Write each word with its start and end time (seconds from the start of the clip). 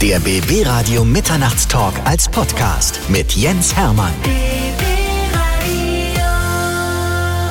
Der 0.00 0.20
BB 0.20 0.64
Radio 0.64 1.04
Mitternachtstalk 1.04 1.92
als 2.04 2.28
Podcast 2.28 3.00
mit 3.08 3.32
Jens 3.32 3.76
Hermann. 3.76 4.12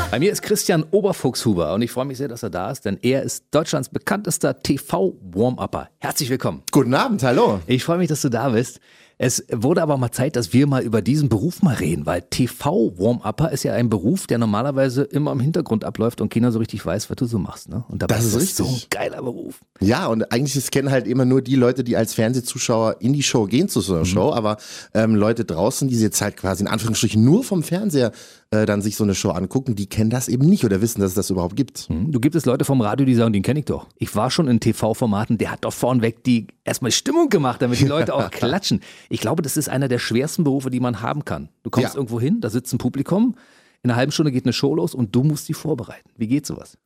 Bei 0.09 0.17
mir 0.17 0.32
ist 0.32 0.42
Christian 0.42 0.86
Oberfuchshuber 0.92 1.74
und 1.74 1.82
ich 1.82 1.92
freue 1.92 2.06
mich 2.06 2.18
sehr, 2.18 2.30
dass 2.30 2.44
er 2.44 2.50
da 2.50 2.72
ist, 2.72 2.86
denn 2.86 3.00
er 3.02 3.24
ist 3.24 3.44
Deutschlands 3.52 3.90
bekanntester 3.90 4.62
TV-Warm-Upper. 4.62 5.90
Herzlich 6.00 6.30
willkommen. 6.30 6.64
Guten 6.72 6.94
Abend, 6.94 7.22
hallo. 7.22 7.60
Ich 7.68 7.83
freue 7.83 7.98
mich, 7.98 8.07
dass 8.07 8.21
du 8.21 8.30
da 8.30 8.48
bist. 8.48 8.79
Es 9.20 9.44
wurde 9.52 9.82
aber 9.82 9.98
mal 9.98 10.12
Zeit, 10.12 10.36
dass 10.36 10.54
wir 10.54 10.68
mal 10.68 10.84
über 10.84 11.02
diesen 11.02 11.28
Beruf 11.28 11.64
mal 11.64 11.74
reden, 11.74 12.06
weil 12.06 12.22
TV-Warm-Upper 12.22 13.52
ist 13.52 13.64
ja 13.64 13.74
ein 13.74 13.90
Beruf, 13.90 14.28
der 14.28 14.38
normalerweise 14.38 15.04
immer 15.04 15.32
im 15.32 15.40
Hintergrund 15.40 15.84
abläuft 15.86 16.22
und 16.22 16.32
keiner 16.32 16.52
so 16.52 16.60
richtig 16.60 16.86
weiß, 16.86 17.10
was 17.10 17.16
du 17.16 17.26
so 17.26 17.40
machst. 17.40 17.68
Ne? 17.70 17.84
Und 17.88 18.04
dabei 18.04 18.16
Das 18.16 18.26
ist 18.26 18.36
das 18.36 18.42
richtig. 18.44 18.58
so 18.58 18.66
ein 18.66 18.82
geiler 18.92 19.24
Beruf. 19.24 19.60
Ja, 19.80 20.06
und 20.08 20.32
eigentlich 20.32 20.54
das 20.54 20.70
kennen 20.70 20.92
halt 20.92 21.08
immer 21.08 21.26
nur 21.26 21.42
die 21.42 21.56
Leute, 21.56 21.84
die 21.84 21.98
als 21.98 22.14
Fernsehzuschauer 22.14 22.98
in 23.00 23.14
die 23.14 23.24
Show 23.24 23.46
gehen 23.46 23.70
zu 23.70 23.82
so 23.82 23.96
einer 23.96 24.06
Show, 24.06 24.34
aber 24.34 24.58
ähm, 24.94 25.16
Leute 25.16 25.46
draußen, 25.46 25.88
die 25.88 26.00
jetzt 26.00 26.22
halt 26.22 26.38
quasi 26.38 26.64
in 26.64 26.68
Anführungsstrichen 26.68 27.24
nur 27.24 27.44
vom 27.44 27.64
Fernseher 27.64 28.11
äh, 28.52 28.66
dann 28.66 28.82
sich 28.82 28.96
so 28.96 29.04
eine 29.04 29.16
Show 29.16 29.32
angucken, 29.32 29.75
die 29.75 29.88
kennen 29.88 30.10
das 30.10 30.28
eben 30.30 30.47
nicht 30.47 30.64
oder 30.64 30.80
wissen, 30.82 31.02
dass 31.02 31.10
es 31.10 31.16
das 31.16 31.30
überhaupt 31.30 31.56
gibt. 31.56 31.89
Hm? 31.89 32.11
Du 32.11 32.20
gibt 32.20 32.36
es 32.36 32.45
Leute 32.45 32.66
vom 32.66 32.81
Radio, 32.81 33.05
die 33.05 33.16
sagen, 33.16 33.34
den 33.34 33.44
kenne 33.44 33.59
ich 33.59 33.66
doch. 33.66 33.88
Ich 33.97 34.16
war 34.16 34.31
schon 34.31 34.47
in 34.47 34.59
TV-Formaten, 34.59 35.38
der 35.38 35.52
hat 35.52 35.66
doch 35.66 35.73
vornweg 35.73 36.23
die 36.23 36.47
erstmal 36.63 36.91
Stimmung 36.91 37.30
gemacht, 37.30 37.61
damit 37.61 37.80
die 37.80 37.86
Leute 37.86 38.13
auch 38.13 38.31
klatschen. 38.31 38.81
Ich 39.09 39.20
glaube, 39.21 39.41
das 39.41 39.57
ist 39.57 39.70
einer 39.70 39.88
der 39.88 39.99
schwersten 39.99 40.43
Berufe, 40.43 40.70
die 40.70 40.79
man 40.79 41.02
haben 41.02 41.25
kann. 41.25 41.49
Du 41.63 41.70
kommst 41.70 41.93
Ja. 41.93 41.95
irgendwo 41.95 42.20
hin, 42.20 42.41
da 42.41 42.49
sitzt 42.49 42.73
ein 42.73 42.77
Publikum, 42.77 43.35
in 43.83 43.89
einer 43.91 43.97
halben 43.97 44.11
Stunde 44.11 44.31
geht 44.31 44.45
eine 44.45 44.53
Show 44.53 44.75
los 44.75 44.93
und 44.95 45.16
du 45.16 45.23
musst 45.23 45.47
die 45.47 45.53
vorbereiten. 45.53 46.09
Wie 46.17 46.27
geht 46.27 46.45
sowas? 46.45 46.77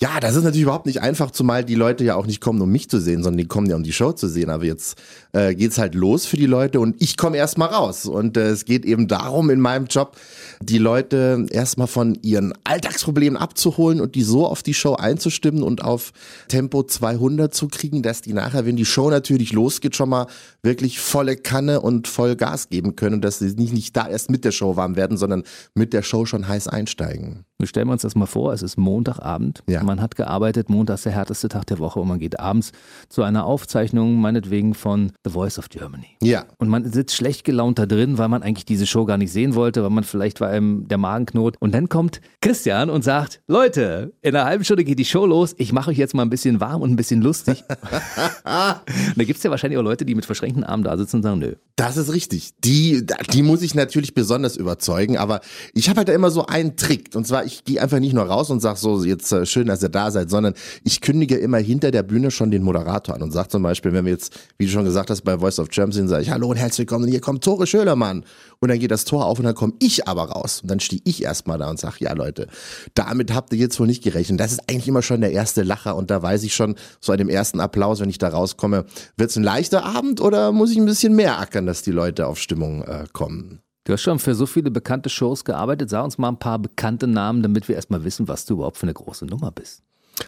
Ja, 0.00 0.20
das 0.20 0.36
ist 0.36 0.44
natürlich 0.44 0.62
überhaupt 0.62 0.86
nicht 0.86 1.02
einfach, 1.02 1.32
zumal 1.32 1.64
die 1.64 1.74
Leute 1.74 2.04
ja 2.04 2.14
auch 2.14 2.26
nicht 2.26 2.40
kommen, 2.40 2.60
um 2.60 2.70
mich 2.70 2.88
zu 2.88 3.00
sehen, 3.00 3.24
sondern 3.24 3.38
die 3.38 3.48
kommen 3.48 3.68
ja, 3.68 3.74
um 3.74 3.82
die 3.82 3.92
Show 3.92 4.12
zu 4.12 4.28
sehen. 4.28 4.48
Aber 4.48 4.64
jetzt 4.64 4.96
äh, 5.32 5.56
geht's 5.56 5.76
halt 5.76 5.96
los 5.96 6.24
für 6.24 6.36
die 6.36 6.46
Leute 6.46 6.78
und 6.78 7.02
ich 7.02 7.16
komme 7.16 7.36
erstmal 7.36 7.70
raus. 7.70 8.06
Und 8.06 8.36
äh, 8.36 8.50
es 8.50 8.64
geht 8.64 8.84
eben 8.84 9.08
darum, 9.08 9.50
in 9.50 9.58
meinem 9.58 9.86
Job, 9.86 10.16
die 10.62 10.78
Leute 10.78 11.46
erstmal 11.50 11.88
von 11.88 12.16
ihren 12.22 12.54
Alltagsproblemen 12.62 13.36
abzuholen 13.36 14.00
und 14.00 14.14
die 14.14 14.22
so 14.22 14.46
auf 14.46 14.62
die 14.62 14.72
Show 14.72 14.94
einzustimmen 14.94 15.64
und 15.64 15.82
auf 15.82 16.12
Tempo 16.46 16.84
200 16.84 17.52
zu 17.52 17.66
kriegen, 17.66 18.02
dass 18.02 18.22
die 18.22 18.34
nachher, 18.34 18.66
wenn 18.66 18.76
die 18.76 18.84
Show 18.84 19.10
natürlich 19.10 19.52
losgeht, 19.52 19.96
schon 19.96 20.10
mal 20.10 20.28
wirklich 20.62 21.00
volle 21.00 21.36
Kanne 21.36 21.80
und 21.80 22.06
voll 22.06 22.36
Gas 22.36 22.68
geben 22.68 22.94
können 22.94 23.16
und 23.16 23.22
dass 23.22 23.40
sie 23.40 23.52
nicht, 23.56 23.72
nicht 23.72 23.96
da 23.96 24.06
erst 24.06 24.30
mit 24.30 24.44
der 24.44 24.52
Show 24.52 24.76
warm 24.76 24.94
werden, 24.94 25.16
sondern 25.16 25.42
mit 25.74 25.92
der 25.92 26.02
Show 26.02 26.24
schon 26.24 26.46
heiß 26.46 26.68
einsteigen. 26.68 27.44
Wir 27.60 27.66
stellen 27.66 27.88
uns 27.88 28.02
das 28.02 28.14
mal 28.14 28.26
vor, 28.26 28.52
es 28.52 28.62
ist 28.62 28.76
Montagabend, 28.78 29.64
Ja. 29.68 29.82
man 29.82 30.00
hat 30.00 30.14
gearbeitet, 30.14 30.70
Montag 30.70 30.94
ist 30.94 31.06
der 31.06 31.12
härteste 31.12 31.48
Tag 31.48 31.66
der 31.66 31.80
Woche 31.80 31.98
und 31.98 32.06
man 32.06 32.20
geht 32.20 32.38
abends 32.38 32.70
zu 33.08 33.24
einer 33.24 33.46
Aufzeichnung, 33.46 34.20
meinetwegen 34.20 34.74
von 34.74 35.10
The 35.24 35.30
Voice 35.32 35.58
of 35.58 35.68
Germany. 35.68 36.06
Ja. 36.22 36.44
Und 36.58 36.68
man 36.68 36.88
sitzt 36.92 37.16
schlecht 37.16 37.42
gelaunt 37.42 37.80
da 37.80 37.86
drin, 37.86 38.16
weil 38.16 38.28
man 38.28 38.44
eigentlich 38.44 38.64
diese 38.64 38.86
Show 38.86 39.06
gar 39.06 39.18
nicht 39.18 39.32
sehen 39.32 39.56
wollte, 39.56 39.82
weil 39.82 39.90
man 39.90 40.04
vielleicht 40.04 40.40
war 40.40 40.50
einem 40.50 40.86
der 40.86 40.98
Magenknot. 40.98 41.56
Und 41.58 41.74
dann 41.74 41.88
kommt 41.88 42.20
Christian 42.40 42.90
und 42.90 43.02
sagt, 43.02 43.40
Leute, 43.48 44.12
in 44.22 44.36
einer 44.36 44.44
halben 44.44 44.62
Stunde 44.62 44.84
geht 44.84 45.00
die 45.00 45.04
Show 45.04 45.26
los, 45.26 45.56
ich 45.58 45.72
mache 45.72 45.90
euch 45.90 45.98
jetzt 45.98 46.14
mal 46.14 46.22
ein 46.22 46.30
bisschen 46.30 46.60
warm 46.60 46.80
und 46.80 46.90
ein 46.92 46.96
bisschen 46.96 47.22
lustig. 47.22 47.64
da 48.44 48.82
gibt 49.16 49.36
es 49.38 49.42
ja 49.42 49.50
wahrscheinlich 49.50 49.78
auch 49.80 49.82
Leute, 49.84 50.04
die 50.04 50.14
mit 50.14 50.26
verschränkten 50.26 50.62
Armen 50.62 50.84
da 50.84 50.96
sitzen 50.96 51.16
und 51.16 51.22
sagen, 51.24 51.40
nö. 51.40 51.54
Das 51.74 51.96
ist 51.96 52.12
richtig. 52.12 52.52
Die, 52.64 53.04
die 53.32 53.42
muss 53.42 53.62
ich 53.62 53.74
natürlich 53.74 54.14
besonders 54.14 54.56
überzeugen, 54.56 55.16
aber 55.16 55.40
ich 55.74 55.88
habe 55.88 55.98
halt 55.98 56.08
da 56.08 56.12
immer 56.12 56.30
so 56.30 56.46
einen 56.46 56.76
Trick. 56.76 57.10
Und 57.14 57.26
zwar, 57.26 57.47
ich 57.48 57.64
gehe 57.64 57.82
einfach 57.82 57.98
nicht 57.98 58.12
nur 58.12 58.24
raus 58.24 58.50
und 58.50 58.60
sage 58.60 58.78
so, 58.78 59.02
jetzt 59.02 59.32
äh, 59.32 59.46
schön, 59.46 59.66
dass 59.66 59.82
ihr 59.82 59.88
da 59.88 60.10
seid, 60.10 60.30
sondern 60.30 60.54
ich 60.84 61.00
kündige 61.00 61.36
immer 61.36 61.58
hinter 61.58 61.90
der 61.90 62.02
Bühne 62.02 62.30
schon 62.30 62.50
den 62.50 62.62
Moderator 62.62 63.14
an 63.14 63.22
und 63.22 63.32
sage 63.32 63.48
zum 63.48 63.62
Beispiel, 63.62 63.92
wenn 63.92 64.04
wir 64.04 64.12
jetzt, 64.12 64.38
wie 64.58 64.66
du 64.66 64.70
schon 64.70 64.84
gesagt 64.84 65.10
hast, 65.10 65.22
bei 65.22 65.38
Voice 65.38 65.58
of 65.58 65.68
Germany 65.68 65.94
sind, 65.94 66.08
sage 66.08 66.22
ich, 66.22 66.30
hallo 66.30 66.48
und 66.48 66.56
herzlich 66.56 66.80
willkommen, 66.80 67.04
und 67.04 67.10
hier 67.10 67.20
kommt 67.20 67.42
Tore 67.42 67.66
Schölermann. 67.66 68.24
Und 68.60 68.68
dann 68.68 68.78
geht 68.78 68.90
das 68.90 69.04
Tor 69.04 69.26
auf 69.26 69.38
und 69.38 69.44
dann 69.44 69.54
komme 69.54 69.74
ich 69.78 70.08
aber 70.08 70.24
raus. 70.24 70.60
Und 70.62 70.70
dann 70.70 70.80
stehe 70.80 71.00
ich 71.04 71.22
erstmal 71.22 71.58
da 71.58 71.70
und 71.70 71.78
sage, 71.78 71.96
ja 72.00 72.12
Leute, 72.12 72.48
damit 72.94 73.32
habt 73.32 73.52
ihr 73.52 73.58
jetzt 73.58 73.78
wohl 73.78 73.86
nicht 73.86 74.02
gerechnet. 74.02 74.40
Das 74.40 74.52
ist 74.52 74.68
eigentlich 74.68 74.88
immer 74.88 75.02
schon 75.02 75.20
der 75.20 75.32
erste 75.32 75.62
Lacher 75.62 75.96
und 75.96 76.10
da 76.10 76.22
weiß 76.22 76.42
ich 76.42 76.54
schon, 76.54 76.74
so 77.00 77.12
an 77.12 77.18
dem 77.18 77.28
ersten 77.28 77.60
Applaus, 77.60 78.00
wenn 78.00 78.10
ich 78.10 78.18
da 78.18 78.28
rauskomme, 78.28 78.84
wird 79.16 79.30
es 79.30 79.36
ein 79.36 79.44
leichter 79.44 79.84
Abend 79.84 80.20
oder 80.20 80.52
muss 80.52 80.70
ich 80.70 80.76
ein 80.76 80.86
bisschen 80.86 81.14
mehr 81.14 81.38
ackern, 81.38 81.66
dass 81.66 81.82
die 81.82 81.92
Leute 81.92 82.26
auf 82.26 82.38
Stimmung 82.38 82.82
äh, 82.82 83.04
kommen? 83.12 83.60
Du 83.88 83.94
hast 83.94 84.02
schon 84.02 84.18
für 84.18 84.34
so 84.34 84.44
viele 84.44 84.70
bekannte 84.70 85.08
Shows 85.08 85.46
gearbeitet. 85.46 85.88
Sag 85.88 86.04
uns 86.04 86.18
mal 86.18 86.28
ein 86.28 86.38
paar 86.38 86.58
bekannte 86.58 87.06
Namen, 87.06 87.42
damit 87.42 87.68
wir 87.68 87.74
erstmal 87.74 88.04
wissen, 88.04 88.28
was 88.28 88.44
du 88.44 88.56
überhaupt 88.56 88.76
für 88.76 88.82
eine 88.82 88.92
große 88.92 89.24
Nummer 89.24 89.50
bist. 89.50 89.80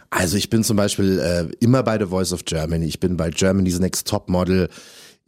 Also 0.09 0.35
ich 0.35 0.49
bin 0.49 0.63
zum 0.63 0.77
Beispiel 0.77 1.19
äh, 1.19 1.47
immer 1.63 1.83
bei 1.83 1.99
The 1.99 2.07
Voice 2.07 2.33
of 2.33 2.43
Germany. 2.43 2.87
Ich 2.87 2.99
bin 2.99 3.17
bei 3.17 3.29
Germany's 3.29 3.77
Next 3.77 4.07
Top 4.07 4.29
Model. 4.29 4.67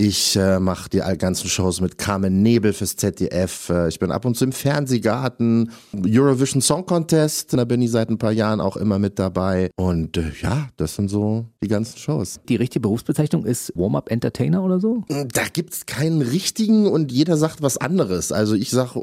Ich 0.05 0.35
äh, 0.35 0.59
mache 0.59 0.89
die 0.89 0.97
ganzen 1.17 1.47
Shows 1.47 1.79
mit 1.79 1.97
Carmen 1.97 2.41
Nebel 2.41 2.73
fürs 2.73 2.97
ZDF. 2.97 3.69
Äh, 3.69 3.87
ich 3.87 3.99
bin 3.99 4.11
ab 4.11 4.25
und 4.25 4.35
zu 4.35 4.43
im 4.43 4.51
Fernsehgarten. 4.51 5.71
Eurovision 6.05 6.61
Song 6.61 6.85
Contest, 6.85 7.53
da 7.53 7.63
bin 7.63 7.81
ich 7.81 7.91
seit 7.91 8.09
ein 8.09 8.17
paar 8.17 8.33
Jahren 8.33 8.59
auch 8.59 8.75
immer 8.75 8.99
mit 8.99 9.17
dabei. 9.17 9.69
Und 9.77 10.17
äh, 10.17 10.33
ja, 10.41 10.67
das 10.75 10.97
sind 10.97 11.07
so 11.07 11.45
die 11.63 11.69
ganzen 11.69 11.97
Shows. 11.97 12.41
Die 12.49 12.57
richtige 12.57 12.81
Berufsbezeichnung 12.81 13.45
ist 13.45 13.71
Warm-Up 13.75 14.11
Entertainer 14.11 14.61
oder 14.61 14.81
so? 14.81 15.05
Da 15.07 15.43
gibt's 15.53 15.85
keinen 15.85 16.21
richtigen 16.21 16.85
und 16.87 17.13
jeder 17.13 17.37
sagt 17.37 17.61
was 17.61 17.77
anderes. 17.77 18.33
Also 18.33 18.55
ich 18.55 18.71
sag 18.71 18.97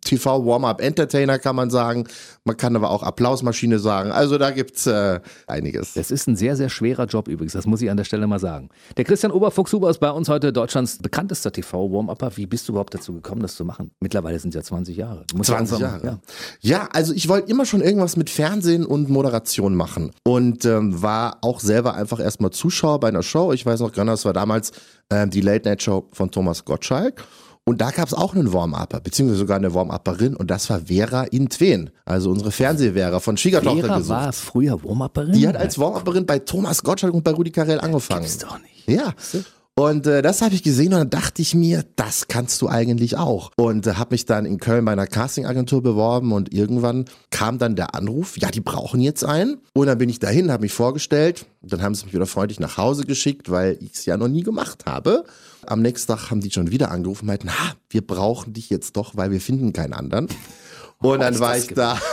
TV 0.00 0.46
Warm-Up 0.46 0.80
Entertainer 0.80 1.38
kann 1.38 1.54
man 1.54 1.68
sagen. 1.68 2.04
Man 2.44 2.56
kann 2.56 2.74
aber 2.76 2.88
auch 2.88 3.02
Applausmaschine 3.02 3.78
sagen. 3.78 4.10
Also 4.10 4.38
da 4.38 4.52
gibt's 4.52 4.86
äh, 4.86 5.20
einiges. 5.46 5.92
Das 5.92 6.10
ist 6.10 6.26
ein 6.28 6.36
sehr, 6.36 6.56
sehr 6.56 6.70
schwerer 6.70 7.04
Job 7.04 7.28
übrigens, 7.28 7.52
das 7.52 7.66
muss 7.66 7.82
ich 7.82 7.90
an 7.90 7.98
der 7.98 8.04
Stelle 8.04 8.26
mal 8.26 8.38
sagen. 8.38 8.70
Der 8.96 9.04
Christian 9.04 9.30
Oberfuchshuber 9.30 9.90
ist 9.90 9.98
bei 9.98 10.13
uns 10.14 10.28
heute 10.28 10.52
Deutschlands 10.52 10.98
bekanntester 10.98 11.52
TV-Warm-Upper. 11.52 12.36
Wie 12.36 12.46
bist 12.46 12.68
du 12.68 12.72
überhaupt 12.72 12.94
dazu 12.94 13.12
gekommen, 13.12 13.42
das 13.42 13.54
zu 13.56 13.64
machen? 13.64 13.90
Mittlerweile 14.00 14.38
sind 14.38 14.50
es 14.50 14.54
ja 14.56 14.62
20 14.62 14.96
Jahre. 14.96 15.24
Du 15.28 15.36
musst 15.36 15.50
20 15.50 15.78
langsam- 15.80 16.04
Jahre. 16.04 16.20
Ja. 16.60 16.78
Ja, 16.82 16.88
also 16.92 17.12
ich 17.12 17.28
wollte 17.28 17.50
immer 17.50 17.66
schon 17.66 17.80
irgendwas 17.80 18.16
mit 18.16 18.30
Fernsehen 18.30 18.86
und 18.86 19.08
Moderation 19.08 19.74
machen 19.74 20.12
und 20.24 20.64
ähm, 20.64 21.02
war 21.02 21.38
auch 21.42 21.60
selber 21.60 21.94
einfach 21.94 22.20
erstmal 22.20 22.50
Zuschauer 22.50 23.00
bei 23.00 23.08
einer 23.08 23.22
Show. 23.22 23.52
Ich 23.52 23.64
weiß 23.66 23.80
noch 23.80 23.92
genau, 23.92 24.12
das 24.12 24.24
war 24.24 24.32
damals 24.32 24.72
ähm, 25.10 25.30
die 25.30 25.40
Late 25.40 25.68
Night 25.68 25.82
Show 25.82 26.08
von 26.12 26.30
Thomas 26.30 26.64
Gottschalk. 26.64 27.24
Und 27.66 27.80
da 27.80 27.90
gab 27.92 28.06
es 28.06 28.12
auch 28.12 28.34
einen 28.34 28.52
Warm-Upper, 28.52 29.00
beziehungsweise 29.00 29.38
sogar 29.38 29.56
eine 29.56 29.72
Warm-Upperin 29.72 30.36
und 30.36 30.50
das 30.50 30.68
war 30.68 30.80
Vera 30.80 31.22
Intwen, 31.22 31.88
also 32.04 32.30
unsere 32.30 32.50
Fernsehvera 32.52 33.20
von 33.20 33.38
Schwiegertochter 33.38 33.80
Vera 33.86 33.96
gesucht. 33.96 34.10
war 34.10 34.32
früher 34.34 34.84
Warm-Upperin? 34.84 35.32
Die 35.32 35.48
hat 35.48 35.56
als 35.56 35.78
Warm-Upperin 35.78 36.26
bei 36.26 36.40
Thomas 36.40 36.82
Gottschalk 36.82 37.14
und 37.14 37.24
bei 37.24 37.30
Rudi 37.30 37.50
Carell 37.50 37.80
angefangen. 37.80 38.20
Gibt's 38.20 38.36
doch 38.36 38.58
nicht. 38.60 38.86
Ja. 38.86 39.14
Und 39.76 40.06
äh, 40.06 40.22
das 40.22 40.40
habe 40.40 40.54
ich 40.54 40.62
gesehen 40.62 40.92
und 40.92 41.00
dann 41.00 41.10
dachte 41.10 41.42
ich 41.42 41.52
mir, 41.52 41.84
das 41.96 42.28
kannst 42.28 42.62
du 42.62 42.68
eigentlich 42.68 43.16
auch. 43.16 43.50
Und 43.56 43.88
äh, 43.88 43.94
habe 43.94 44.14
mich 44.14 44.24
dann 44.24 44.46
in 44.46 44.58
Köln 44.58 44.84
bei 44.84 44.92
einer 44.92 45.08
Castingagentur 45.08 45.82
beworben 45.82 46.32
und 46.32 46.54
irgendwann 46.54 47.06
kam 47.30 47.58
dann 47.58 47.74
der 47.74 47.96
Anruf, 47.96 48.38
ja, 48.38 48.52
die 48.52 48.60
brauchen 48.60 49.00
jetzt 49.00 49.24
einen. 49.24 49.58
Und 49.72 49.86
dann 49.88 49.98
bin 49.98 50.08
ich 50.08 50.20
dahin, 50.20 50.52
habe 50.52 50.62
mich 50.62 50.72
vorgestellt. 50.72 51.46
Dann 51.60 51.82
haben 51.82 51.96
sie 51.96 52.04
mich 52.04 52.14
wieder 52.14 52.26
freundlich 52.26 52.60
nach 52.60 52.76
Hause 52.76 53.04
geschickt, 53.04 53.50
weil 53.50 53.76
ich 53.80 53.94
es 53.94 54.06
ja 54.06 54.16
noch 54.16 54.28
nie 54.28 54.44
gemacht 54.44 54.86
habe. 54.86 55.24
Am 55.66 55.82
nächsten 55.82 56.12
Tag 56.12 56.30
haben 56.30 56.40
die 56.40 56.52
schon 56.52 56.70
wieder 56.70 56.92
angerufen 56.92 57.22
und 57.22 57.28
meinten, 57.28 57.50
ha, 57.50 57.74
wir 57.90 58.06
brauchen 58.06 58.52
dich 58.52 58.70
jetzt 58.70 58.96
doch, 58.96 59.16
weil 59.16 59.32
wir 59.32 59.40
finden 59.40 59.72
keinen 59.72 59.94
anderen. 59.94 60.28
Und 60.98 61.18
dann 61.18 61.40
war 61.40 61.58
ich 61.58 61.66
da. 61.68 61.98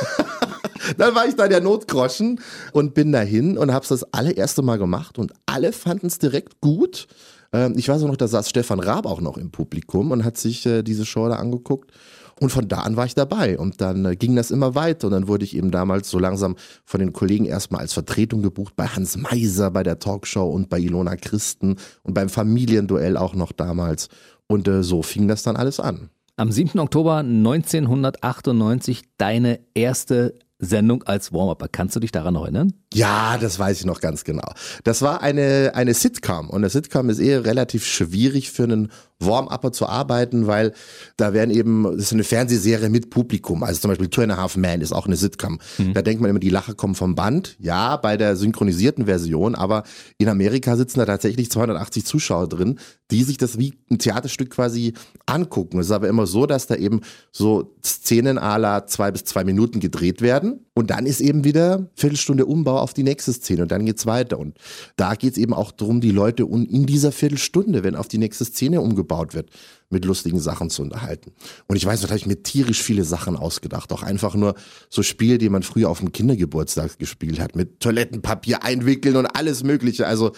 Dann 0.98 1.14
war 1.14 1.28
ich 1.28 1.36
da 1.36 1.48
der 1.48 1.62
Notgroschen 1.62 2.42
und 2.74 2.96
bin 2.96 3.12
dahin 3.12 3.56
und 3.56 3.72
hab's 3.72 3.90
das 3.90 4.04
allererste 4.14 4.64
Mal 4.64 4.78
gemacht 4.78 5.20
und 5.20 5.32
alle 5.46 5.74
fanden 5.74 6.08
es 6.08 6.18
direkt 6.18 6.60
gut. 6.60 7.08
Ähm, 7.54 7.74
ich 7.78 7.90
weiß 7.90 8.04
auch 8.04 8.08
noch, 8.08 8.18
da 8.18 8.28
saß 8.28 8.50
Stefan 8.50 8.80
Raab 8.80 9.06
auch 9.06 9.22
noch 9.22 9.38
im 9.38 9.52
Publikum 9.52 10.12
und 10.12 10.24
hat 10.24 10.38
sich 10.38 10.66
äh, 10.66 10.84
diese 10.84 11.06
Show 11.06 11.28
da 11.28 11.36
angeguckt. 11.36 11.92
Und 12.40 12.50
von 12.50 12.68
da 12.68 12.80
an 12.80 12.96
war 12.96 13.06
ich 13.06 13.14
dabei. 13.14 13.60
Und 13.60 13.82
dann 13.82 14.04
äh, 14.06 14.16
ging 14.16 14.36
das 14.36 14.50
immer 14.50 14.74
weiter. 14.74 15.08
Und 15.08 15.14
dann 15.14 15.28
wurde 15.28 15.44
ich 15.44 15.56
eben 15.56 15.70
damals 15.70 16.10
so 16.10 16.18
langsam 16.18 16.56
von 16.86 17.00
den 17.00 17.14
Kollegen 17.14 17.46
erstmal 17.46 17.82
als 17.82 17.94
Vertretung 17.94 18.42
gebucht 18.42 18.76
bei 18.76 18.88
Hans 18.88 19.16
Meiser, 19.16 19.70
bei 19.70 19.84
der 19.84 20.00
Talkshow 20.00 20.50
und 20.50 20.68
bei 20.70 20.80
Ilona 20.80 21.16
Christen 21.18 21.76
und 22.04 22.16
beim 22.16 22.30
Familienduell 22.30 23.16
auch 23.16 23.36
noch 23.36 23.52
damals. 23.52 24.10
Und 24.48 24.68
äh, 24.68 24.82
so 24.82 25.04
fing 25.04 25.28
das 25.28 25.44
dann 25.44 25.56
alles 25.56 25.80
an. 25.80 26.10
Am 26.36 26.52
7. 26.52 26.80
Oktober 26.80 27.18
1998 27.18 29.04
deine 29.18 29.60
erste 29.76 30.40
Sendung 30.58 31.04
als 31.04 31.32
Warm-Upper. 31.34 31.68
Kannst 31.68 31.96
du 31.96 32.00
dich 32.00 32.12
daran 32.12 32.36
erinnern? 32.36 32.74
Ja, 32.94 33.38
das 33.38 33.58
weiß 33.58 33.80
ich 33.80 33.86
noch 33.86 34.02
ganz 34.02 34.26
genau. 34.26 34.52
Das 34.84 35.02
war 35.02 35.22
eine, 35.22 35.72
eine 35.76 35.94
Sitcom 35.94 36.50
und 36.50 36.58
eine 36.58 36.70
Sitcom 36.70 37.10
ist 37.10 37.20
eher 37.20 37.46
relativ 37.46 37.86
schwierig 37.86 38.52
für 38.52 38.64
einen 38.64 38.92
Warm-Upper 39.22 39.72
zu 39.72 39.88
arbeiten, 39.88 40.48
weil 40.48 40.74
da 41.16 41.34
werden 41.34 41.52
eben, 41.52 41.84
das 41.84 42.06
ist 42.06 42.14
eine 42.14 42.24
Fernsehserie 42.24 42.90
mit 42.90 43.10
Publikum. 43.10 43.64
Also 43.64 43.82
zum 43.82 43.90
Beispiel 43.90 44.10
Two 44.10 44.22
and 44.22 44.32
a 44.32 44.38
Half 44.38 44.58
Man 44.58 44.82
ist 44.82 44.92
auch 44.92 45.06
eine 45.06 45.16
Sitcom. 45.16 45.60
Da 45.94 46.02
denkt 46.02 46.22
man 46.22 46.30
immer, 46.30 46.40
die 46.40 46.50
Lacher 46.50 46.74
kommen 46.74 46.96
vom 46.96 47.16
Band. 47.16 47.56
Ja, 47.60 47.98
bei 47.98 48.18
der 48.18 48.36
synchronisierten 48.36 49.06
Version, 49.06 49.56
aber 49.56 49.84
in 50.18 50.28
Amerika 50.28 50.76
sitzen 50.76 51.00
da 51.00 51.06
tatsächlich 51.06 51.52
280 51.52 52.06
Zuschauer 52.06 52.50
drin, 52.50 52.80
die 53.12 53.24
sich 53.24 53.38
das 53.38 53.58
wie 53.58 53.74
ein 53.90 54.00
Theaterstück 54.00 54.50
quasi 54.50 54.94
angucken. 55.26 55.80
Es 55.80 55.88
ist 55.88 55.92
aber 55.92 56.08
immer 56.08 56.26
so, 56.26 56.46
dass 56.46 56.68
da 56.68 56.76
eben 56.76 57.02
so 57.32 57.76
Szenen 57.84 58.40
à 58.40 58.58
la 58.58 58.88
zwei 58.88 59.12
bis 59.12 59.26
zwei 59.26 59.44
Minuten 59.44 59.80
gedreht 59.80 60.22
werden 60.22 60.66
und 60.74 60.90
dann 60.90 61.06
ist 61.06 61.22
eben 61.22 61.44
wieder 61.44 61.90
Viertelstunde 61.96 62.46
Umbau 62.46 62.81
Auf 62.82 62.94
die 62.94 63.04
nächste 63.04 63.34
Szene 63.34 63.64
und 63.64 63.72
dann 63.72 63.86
geht's 63.86 64.06
weiter. 64.06 64.40
Und 64.40 64.58
da 64.96 65.16
geht's 65.16 65.38
eben 65.38 65.54
auch 65.54 65.72
darum, 65.72 66.02
die 66.02 66.12
Leute 66.12 66.44
in 66.44 66.86
dieser 66.86 67.12
Viertelstunde, 67.12 67.84
wenn 67.84 67.96
auf 67.96 68.08
die 68.08 68.18
nächste 68.18 68.46
Szene 68.46 68.82
umgebaut 68.82 69.34
wird, 69.34 69.50
mit 69.92 70.06
lustigen 70.06 70.40
Sachen 70.40 70.70
zu 70.70 70.82
unterhalten. 70.82 71.32
Und 71.68 71.76
ich 71.76 71.86
weiß, 71.86 72.02
da 72.02 72.08
habe 72.08 72.18
ich 72.18 72.26
mir 72.26 72.44
tierisch 72.44 72.82
viele 72.82 73.04
Sachen 73.04 73.36
ausgedacht. 73.36 73.92
Auch 73.92 74.04
einfach 74.04 74.36
nur 74.36 74.56
so 74.90 75.04
Spiele, 75.04 75.38
die 75.38 75.50
man 75.50 75.64
früher 75.64 75.90
auf 75.90 76.00
dem 76.00 76.12
Kindergeburtstag 76.12 77.00
gespielt 77.00 77.40
hat, 77.40 77.56
mit 77.56 77.80
Toilettenpapier 77.80 78.64
einwickeln 78.64 79.16
und 79.16 79.28
alles 79.28 79.64
Mögliche. 79.64 80.08
Also 80.08 80.30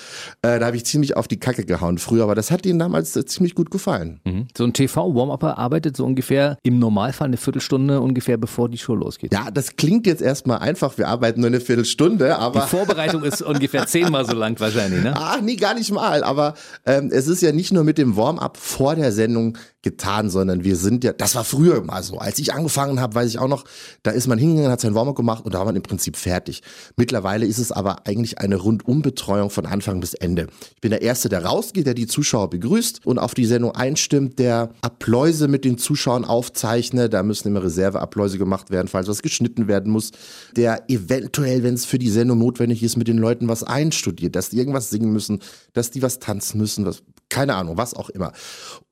äh, 0.41 0.59
da 0.59 0.65
habe 0.67 0.77
ich 0.77 0.85
ziemlich 0.85 1.17
auf 1.17 1.27
die 1.27 1.39
Kacke 1.39 1.65
gehauen 1.65 1.97
früher, 1.97 2.23
aber 2.23 2.35
das 2.35 2.51
hat 2.51 2.65
ihnen 2.65 2.79
damals 2.79 3.15
äh, 3.15 3.25
ziemlich 3.25 3.55
gut 3.55 3.71
gefallen. 3.71 4.19
Mhm. 4.25 4.47
So 4.57 4.63
ein 4.63 4.73
TV-Warm-Upper 4.73 5.57
arbeitet 5.57 5.97
so 5.97 6.05
ungefähr 6.05 6.57
im 6.63 6.79
Normalfall 6.79 7.27
eine 7.27 7.37
Viertelstunde 7.37 8.01
ungefähr 8.01 8.37
bevor 8.37 8.69
die 8.69 8.77
Show 8.77 8.95
losgeht. 8.95 9.33
Ja, 9.33 9.51
das 9.51 9.75
klingt 9.75 10.07
jetzt 10.07 10.21
erstmal 10.21 10.59
einfach. 10.59 10.97
Wir 10.97 11.07
arbeiten 11.07 11.41
nur 11.41 11.47
eine 11.47 11.59
Viertelstunde, 11.59 12.37
aber. 12.37 12.61
Die 12.61 12.67
Vorbereitung 12.67 13.23
ist 13.23 13.41
ungefähr 13.41 13.85
zehnmal 13.87 14.25
so 14.25 14.35
lang 14.35 14.59
wahrscheinlich, 14.59 15.03
ne? 15.03 15.13
Ach, 15.15 15.41
nee, 15.43 15.55
gar 15.55 15.73
nicht 15.73 15.91
mal. 15.91 16.23
Aber 16.23 16.53
ähm, 16.85 17.09
es 17.11 17.27
ist 17.27 17.41
ja 17.41 17.51
nicht 17.51 17.71
nur 17.71 17.83
mit 17.83 17.97
dem 17.97 18.15
Warm-up 18.15 18.57
vor 18.57 18.95
der 18.95 19.11
Sendung 19.11 19.42
getan, 19.81 20.29
sondern 20.29 20.63
wir 20.63 20.77
sind 20.77 21.03
ja, 21.03 21.13
das 21.13 21.35
war 21.35 21.43
früher 21.43 21.83
mal 21.83 22.01
so. 22.01 22.17
Als 22.17 22.39
ich 22.39 22.53
angefangen 22.53 23.01
habe, 23.01 23.15
weiß 23.15 23.29
ich 23.29 23.39
auch 23.39 23.49
noch, 23.49 23.65
da 24.01 24.11
ist 24.11 24.27
man 24.27 24.39
hingegangen, 24.39 24.71
hat 24.71 24.81
sein 24.81 24.95
Warm-up 24.95 25.15
gemacht 25.15 25.45
und 25.45 25.53
da 25.53 25.59
war 25.59 25.65
man 25.65 25.75
im 25.75 25.83
Prinzip 25.83 26.15
fertig. 26.15 26.63
Mittlerweile 26.95 27.45
ist 27.45 27.59
es 27.59 27.71
aber 27.71 28.07
eigentlich 28.07 28.39
eine 28.39 28.55
Rundumbetreuung 28.55 29.49
von 29.49 29.65
Anfang 29.65 29.99
bis 29.99 30.13
Ende. 30.13 30.47
Ich 30.75 30.81
bin 30.81 30.91
der 30.91 31.01
Erste, 31.01 31.27
der 31.27 31.43
rausgeht, 31.43 31.85
der 31.85 31.93
die 31.93 32.07
Zuschauer 32.07 32.49
begrüßt 32.49 33.05
und 33.05 33.19
auf 33.19 33.33
die 33.33 33.45
Sendung 33.45 33.71
einstimmt, 33.71 34.39
der 34.39 34.69
Appläuse 34.81 35.47
mit 35.49 35.65
den 35.65 35.77
Zuschauern 35.77 36.23
aufzeichnet. 36.23 37.13
Da 37.13 37.21
müssen 37.23 37.49
immer 37.49 37.63
Reserveappläuse 37.63 38.37
gemacht 38.37 38.71
werden, 38.71 38.87
falls 38.87 39.07
was 39.07 39.21
geschnitten 39.21 39.67
werden 39.67 39.91
muss. 39.91 40.11
Der 40.55 40.89
eventuell, 40.89 41.63
wenn 41.63 41.73
es 41.73 41.85
für 41.85 41.99
die 41.99 42.09
Sendung 42.09 42.39
notwendig 42.39 42.81
ist, 42.83 42.95
mit 42.95 43.07
den 43.07 43.17
Leuten 43.17 43.47
was 43.47 43.63
einstudiert, 43.63 44.35
dass 44.35 44.49
die 44.49 44.57
irgendwas 44.57 44.89
singen 44.89 45.11
müssen, 45.11 45.39
dass 45.73 45.91
die 45.91 46.01
was 46.01 46.19
tanzen 46.19 46.57
müssen, 46.57 46.85
was, 46.85 47.03
keine 47.33 47.55
Ahnung, 47.55 47.77
was 47.77 47.95
auch 47.95 48.09
immer. 48.09 48.31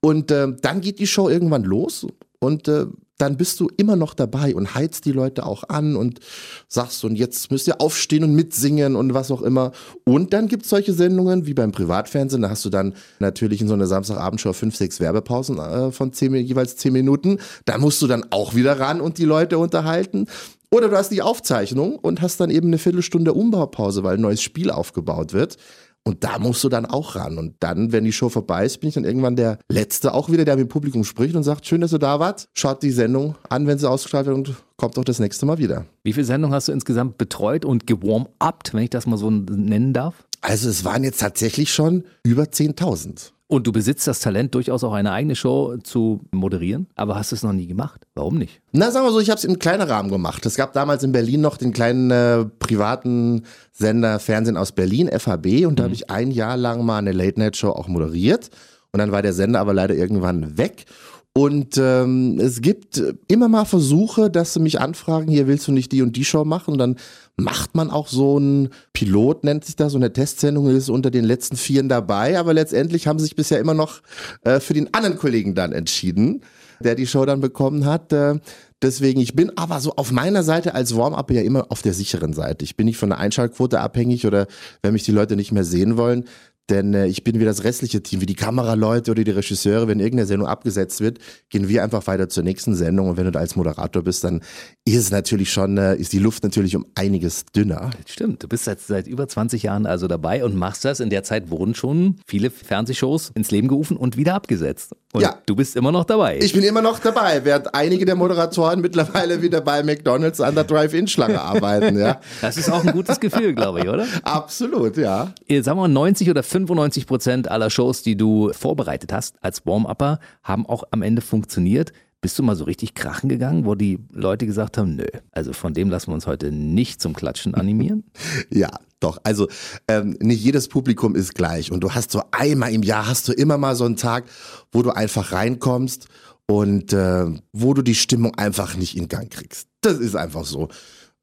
Und 0.02 0.32
äh, 0.32 0.48
dann 0.62 0.82
geht 0.82 1.00
die 1.00 1.08
Show 1.08 1.30
irgendwann 1.30 1.64
los 1.64 2.08
und 2.40 2.68
äh, 2.68 2.88
dann 3.20 3.38
bist 3.38 3.60
du 3.60 3.70
immer 3.78 3.96
noch 3.96 4.16
dabei 4.16 4.56
und 4.56 4.74
heizt 4.74 5.06
die 5.06 5.12
Leute 5.12 5.46
auch 5.46 5.64
an 5.70 5.96
und 5.96 6.20
sagst, 6.68 7.06
und 7.06 7.16
jetzt 7.16 7.52
müsst 7.52 7.68
ihr 7.68 7.80
aufstehen 7.80 8.24
und 8.24 8.34
mitsingen 8.34 8.96
und 8.96 9.14
was 9.14 9.30
auch 9.30 9.44
immer. 9.44 9.74
Und 10.06 10.34
dann 10.34 10.48
gibt's 10.48 10.70
solche 10.70 10.92
Sendungen 10.92 11.46
wie 11.46 11.54
beim 11.54 11.72
Privatfernsehen, 11.72 12.42
da 12.42 12.50
hast 12.50 12.66
du 12.66 12.72
dann 12.72 12.96
natürlich 13.20 13.62
in 13.62 13.68
so 13.68 13.76
einer 13.76 13.86
Samstagabendshow 13.86 14.54
fünf, 14.54 14.76
sechs 14.76 15.00
Werbepausen 15.00 15.60
äh, 15.60 15.92
von 15.92 16.14
zehn, 16.14 16.34
jeweils 16.34 16.78
zehn 16.78 16.94
Minuten. 16.94 17.38
Da 17.66 17.78
musst 17.78 18.02
du 18.02 18.08
dann 18.08 18.26
auch 18.32 18.56
wieder 18.56 18.80
ran 18.80 19.02
und 19.02 19.20
die 19.20 19.26
Leute 19.26 19.60
unterhalten. 19.60 20.26
Oder 20.72 20.90
du 20.90 20.96
hast 20.96 21.10
die 21.10 21.22
Aufzeichnung 21.22 22.00
und 22.00 22.22
hast 22.22 22.40
dann 22.40 22.50
eben 22.50 22.68
eine 22.68 22.80
Viertelstunde 22.80 23.34
Umbaupause, 23.34 24.04
weil 24.04 24.16
ein 24.16 24.22
neues 24.22 24.42
Spiel 24.42 24.72
aufgebaut 24.72 25.34
wird. 25.34 25.58
Und 26.04 26.24
da 26.24 26.40
musst 26.40 26.64
du 26.64 26.70
dann 26.70 26.86
auch 26.86 27.16
ran. 27.16 27.38
Und 27.38 27.56
dann, 27.60 27.92
wenn 27.92 28.04
die 28.04 28.12
Show 28.12 28.30
vorbei 28.30 28.66
ist, 28.66 28.80
bin 28.80 28.90
ich 28.90 28.96
dann 28.96 29.06
irgendwann 29.06 29.36
der 29.36 29.60
Letzte 29.70 30.14
auch 30.14 30.30
wieder, 30.30 30.46
der 30.46 30.56
mit 30.56 30.68
dem 30.68 30.70
Publikum 30.70 31.04
spricht 31.04 31.36
und 31.36 31.44
sagt, 31.44 31.68
schön, 31.68 31.82
dass 31.82 31.92
du 31.92 32.00
da 32.00 32.20
wart. 32.20 32.46
Schaut 32.54 32.82
die 32.82 32.92
Sendung 32.92 33.36
an, 33.50 33.68
wenn 33.68 33.78
sie 33.78 33.90
ausgestrahlt 33.90 34.26
wird 34.26 34.36
und 34.36 34.56
kommt 34.78 34.98
doch 34.98 35.04
das 35.04 35.20
nächste 35.20 35.46
Mal 35.46 35.60
wieder. 35.60 35.86
Wie 36.04 36.14
viele 36.14 36.26
Sendungen 36.26 36.56
hast 36.56 36.70
du 36.70 36.72
insgesamt 36.72 37.20
betreut 37.20 37.66
und 37.66 37.86
gewarm-upt, 37.86 38.74
wenn 38.74 38.84
ich 38.84 38.90
das 38.90 39.06
mal 39.06 39.18
so 39.18 39.30
nennen 39.30 39.94
darf? 39.94 40.16
Also 40.42 40.70
es 40.70 40.84
waren 40.84 41.04
jetzt 41.04 41.20
tatsächlich 41.20 41.72
schon 41.72 42.04
über 42.24 42.44
10.000. 42.44 43.32
Und 43.52 43.68
du 43.68 43.74
besitzt 43.74 44.08
das 44.08 44.22
Talent, 44.22 44.56
durchaus 44.56 44.82
auch 44.86 44.94
eine 44.94 45.12
eigene 45.12 45.36
Show 45.36 45.76
zu 45.84 46.22
moderieren, 46.32 46.88
aber 46.96 47.16
hast 47.16 47.34
es 47.34 47.44
noch 47.44 47.52
nie 47.52 47.68
gemacht. 47.68 48.08
Warum 48.16 48.38
nicht? 48.38 48.62
Na, 48.72 48.92
sagen 48.92 49.06
wir 49.06 49.12
so, 49.12 49.20
ich 49.20 49.30
habe 49.30 49.40
es 49.40 49.44
im 49.44 49.60
kleinen 49.60 49.82
Rahmen 49.82 50.10
gemacht. 50.10 50.46
Es 50.46 50.56
gab 50.56 50.72
damals 50.72 51.04
in 51.04 51.12
Berlin 51.12 51.42
noch 51.42 51.58
den 51.58 51.74
kleinen 51.74 52.12
äh, 52.12 52.46
privaten 52.46 53.44
Sender 53.74 54.20
Fernsehen 54.20 54.56
aus 54.56 54.72
Berlin, 54.72 55.10
FAB, 55.10 55.66
und 55.66 55.80
da 55.80 55.84
mhm. 55.84 55.86
habe 55.88 55.94
ich 55.96 56.10
ein 56.10 56.32
Jahr 56.32 56.56
lang 56.56 56.86
mal 56.86 57.00
eine 57.00 57.12
Late-Night-Show 57.12 57.72
auch 57.72 57.90
moderiert. 57.90 58.52
Und 58.94 59.00
dann 59.00 59.12
war 59.12 59.22
der 59.22 59.34
Sender 59.34 59.60
aber 59.60 59.74
leider 59.74 59.96
irgendwann 59.96 60.58
weg. 60.58 60.86
Und 61.34 61.78
ähm, 61.78 62.40
es 62.42 62.62
gibt 62.62 63.02
immer 63.30 63.48
mal 63.48 63.64
Versuche, 63.64 64.30
dass 64.30 64.54
sie 64.54 64.60
mich 64.60 64.82
anfragen, 64.82 65.30
hier 65.30 65.48
willst 65.48 65.66
du 65.68 65.72
nicht 65.72 65.94
die 65.94 66.02
und 66.02 66.18
die 66.18 66.26
Show 66.26 66.44
machen. 66.44 66.74
Und 66.74 66.78
dann 66.78 66.98
macht 67.38 67.74
man 67.74 67.90
auch 67.90 68.10
so 68.10 68.38
ein 68.38 68.70
Pilot, 68.92 69.46
nennt 69.46 69.64
sich 69.64 69.78
das, 69.78 69.94
so 69.94 69.98
eine 69.98 70.12
Testsendung 70.12 70.68
ist 70.68 70.90
unter 70.90 71.10
den 71.10 71.24
letzten 71.24 71.56
Vieren 71.56 71.88
dabei. 71.88 72.38
Aber 72.38 72.54
letztendlich 72.54 73.08
haben 73.08 73.18
sie 73.18 73.26
sich 73.26 73.36
bisher 73.38 73.60
immer 73.60 73.74
noch 73.74 74.02
äh, 74.44 74.60
für 74.60 74.74
den 74.74 74.94
anderen 74.94 75.18
Kollegen 75.18 75.56
dann 75.56 75.72
entschieden, 75.72 76.42
der 76.82 76.96
die 76.96 77.08
Show 77.08 77.26
dann 77.26 77.40
bekommen 77.40 77.86
hat. 77.86 78.12
Äh, 78.12 78.40
Deswegen, 78.82 79.22
ich 79.22 79.36
bin 79.36 79.56
aber 79.58 79.80
so 79.80 79.94
auf 79.96 80.12
meiner 80.12 80.42
Seite 80.42 80.74
als 80.74 80.96
Warm-up 80.96 81.30
ja 81.30 81.42
immer 81.42 81.68
auf 81.70 81.84
der 81.84 81.94
sicheren 81.94 82.34
Seite. 82.34 82.66
Ich 82.66 82.76
bin 82.76 82.88
nicht 82.88 82.98
von 82.98 83.10
der 83.10 83.20
Einschaltquote 83.20 83.80
abhängig 83.80 84.26
oder 84.26 84.48
wenn 84.82 84.94
mich 84.94 85.04
die 85.04 85.12
Leute 85.12 85.36
nicht 85.36 85.52
mehr 85.52 85.64
sehen 85.64 85.98
wollen, 85.98 86.26
denn 86.70 86.94
äh, 86.94 87.08
ich 87.08 87.24
bin 87.24 87.40
wie 87.40 87.46
das 87.46 87.64
restliche 87.64 88.02
Team, 88.02 88.22
wie 88.22 88.26
die 88.26 88.36
Kameraleute 88.36 89.12
oder 89.12 89.24
die 89.24 89.32
Regisseure. 89.32 89.88
Wenn 89.88 90.00
irgendeine 90.00 90.26
Sendung 90.26 90.48
abgesetzt 90.48 91.02
wird, 91.02 91.20
gehen 91.50 91.68
wir 91.68 91.84
einfach 91.84 92.08
weiter 92.08 92.30
zur 92.30 92.44
nächsten 92.44 92.76
Sendung. 92.76 93.10
Und 93.10 93.18
wenn 93.18 93.26
du 93.26 93.32
da 93.32 93.40
als 93.40 93.56
Moderator 93.56 94.04
bist, 94.04 94.24
dann 94.24 94.42
ist 94.86 94.96
es 94.96 95.12
natürlich 95.12 95.52
schon, 95.52 95.78
äh, 95.78 95.96
ist 95.96 96.14
die 96.14 96.20
Luft 96.20 96.44
natürlich 96.44 96.76
um 96.76 96.86
einiges 96.96 97.46
dünner. 97.46 97.90
Stimmt, 98.06 98.44
du 98.44 98.48
bist 98.48 98.66
seit, 98.66 98.80
seit 98.80 99.08
über 99.08 99.28
20 99.28 99.64
Jahren 99.64 99.86
also 99.86 100.08
dabei 100.08 100.46
und 100.46 100.56
machst 100.56 100.86
das. 100.86 101.00
In 101.00 101.10
der 101.10 101.24
Zeit 101.24 101.50
wurden 101.50 101.76
schon 101.76 102.20
viele 102.26 102.50
Fernsehshows 102.50 103.32
ins 103.36 103.52
Leben 103.52 103.68
gerufen 103.68 103.98
und 103.98 104.18
wieder 104.18 104.36
abgesetzt. 104.36 104.94
Und 105.14 105.22
ja. 105.22 105.38
du 105.46 105.56
bist 105.56 105.76
immer 105.76 105.92
noch 105.92 106.06
dabei. 106.06 106.40
Ich 106.40 106.54
bin 106.54 106.64
immer 106.64 106.82
noch 106.82 107.00
dabei, 107.00 107.44
während 107.44 107.76
einige 107.76 108.06
der 108.06 108.16
Moderatoren 108.16 108.80
mittlerweile 108.80 109.42
wieder 109.42 109.60
bei 109.60 109.84
McDonalds 109.84 110.40
an 110.40 110.56
der 110.56 110.64
Drive-In-Schlange 110.64 111.42
arbeiten. 111.42 112.00
Ja. 112.00 112.22
Das 112.40 112.56
ist 112.58 112.72
auch 112.72 112.86
ein 112.86 112.94
gutes 112.94 113.20
Gefühl, 113.20 113.54
glaube 113.54 113.82
ich, 113.82 113.90
oder? 113.90 114.08
Absolut, 114.24 114.96
ja. 114.96 115.34
Sagen 115.50 115.66
wir 115.66 115.76
mal, 115.76 115.88
90 115.90 116.30
oder 116.30 116.44
95 116.52 117.08
Prozent 117.08 117.50
aller 117.50 117.70
Shows, 117.70 118.04
die 118.04 118.18
du 118.18 118.52
vorbereitet 118.52 119.14
hast 119.14 119.36
als 119.42 119.66
Warm-Upper, 119.66 120.20
haben 120.44 120.66
auch 120.66 120.84
am 120.92 121.02
Ende 121.02 121.22
funktioniert. 121.22 121.94
Bist 122.20 122.38
du 122.38 122.44
mal 122.44 122.56
so 122.56 122.66
richtig 122.66 122.94
krachen 122.94 123.30
gegangen, 123.30 123.66
wo 123.66 123.74
die 123.74 124.00
Leute 124.12 124.46
gesagt 124.46 124.78
haben, 124.78 124.96
nö, 124.96 125.06
also 125.32 125.54
von 125.54 125.74
dem 125.74 125.90
lassen 125.90 126.08
wir 126.10 126.14
uns 126.14 126.28
heute 126.28 126.52
nicht 126.52 127.02
zum 127.02 127.14
Klatschen 127.14 127.56
animieren? 127.56 128.04
ja, 128.50 128.70
doch. 129.00 129.18
Also 129.24 129.48
ähm, 129.88 130.18
nicht 130.20 130.44
jedes 130.44 130.68
Publikum 130.68 131.16
ist 131.16 131.34
gleich. 131.34 131.72
Und 131.72 131.80
du 131.80 131.92
hast 131.92 132.12
so 132.12 132.22
einmal 132.32 132.74
im 132.74 132.84
Jahr, 132.84 133.08
hast 133.08 133.30
du 133.30 133.32
immer 133.32 133.58
mal 133.58 133.76
so 133.76 133.86
einen 133.86 133.96
Tag, 133.96 134.26
wo 134.74 134.84
du 134.84 134.92
einfach 134.92 135.32
reinkommst 135.32 136.08
und 136.48 136.92
äh, 136.92 137.26
wo 137.54 137.74
du 137.74 137.82
die 137.82 137.96
Stimmung 137.96 138.36
einfach 138.36 138.76
nicht 138.76 138.98
in 138.98 139.08
Gang 139.08 139.32
kriegst. 139.32 139.70
Das 139.80 139.98
ist 139.98 140.16
einfach 140.16 140.44
so. 140.46 140.68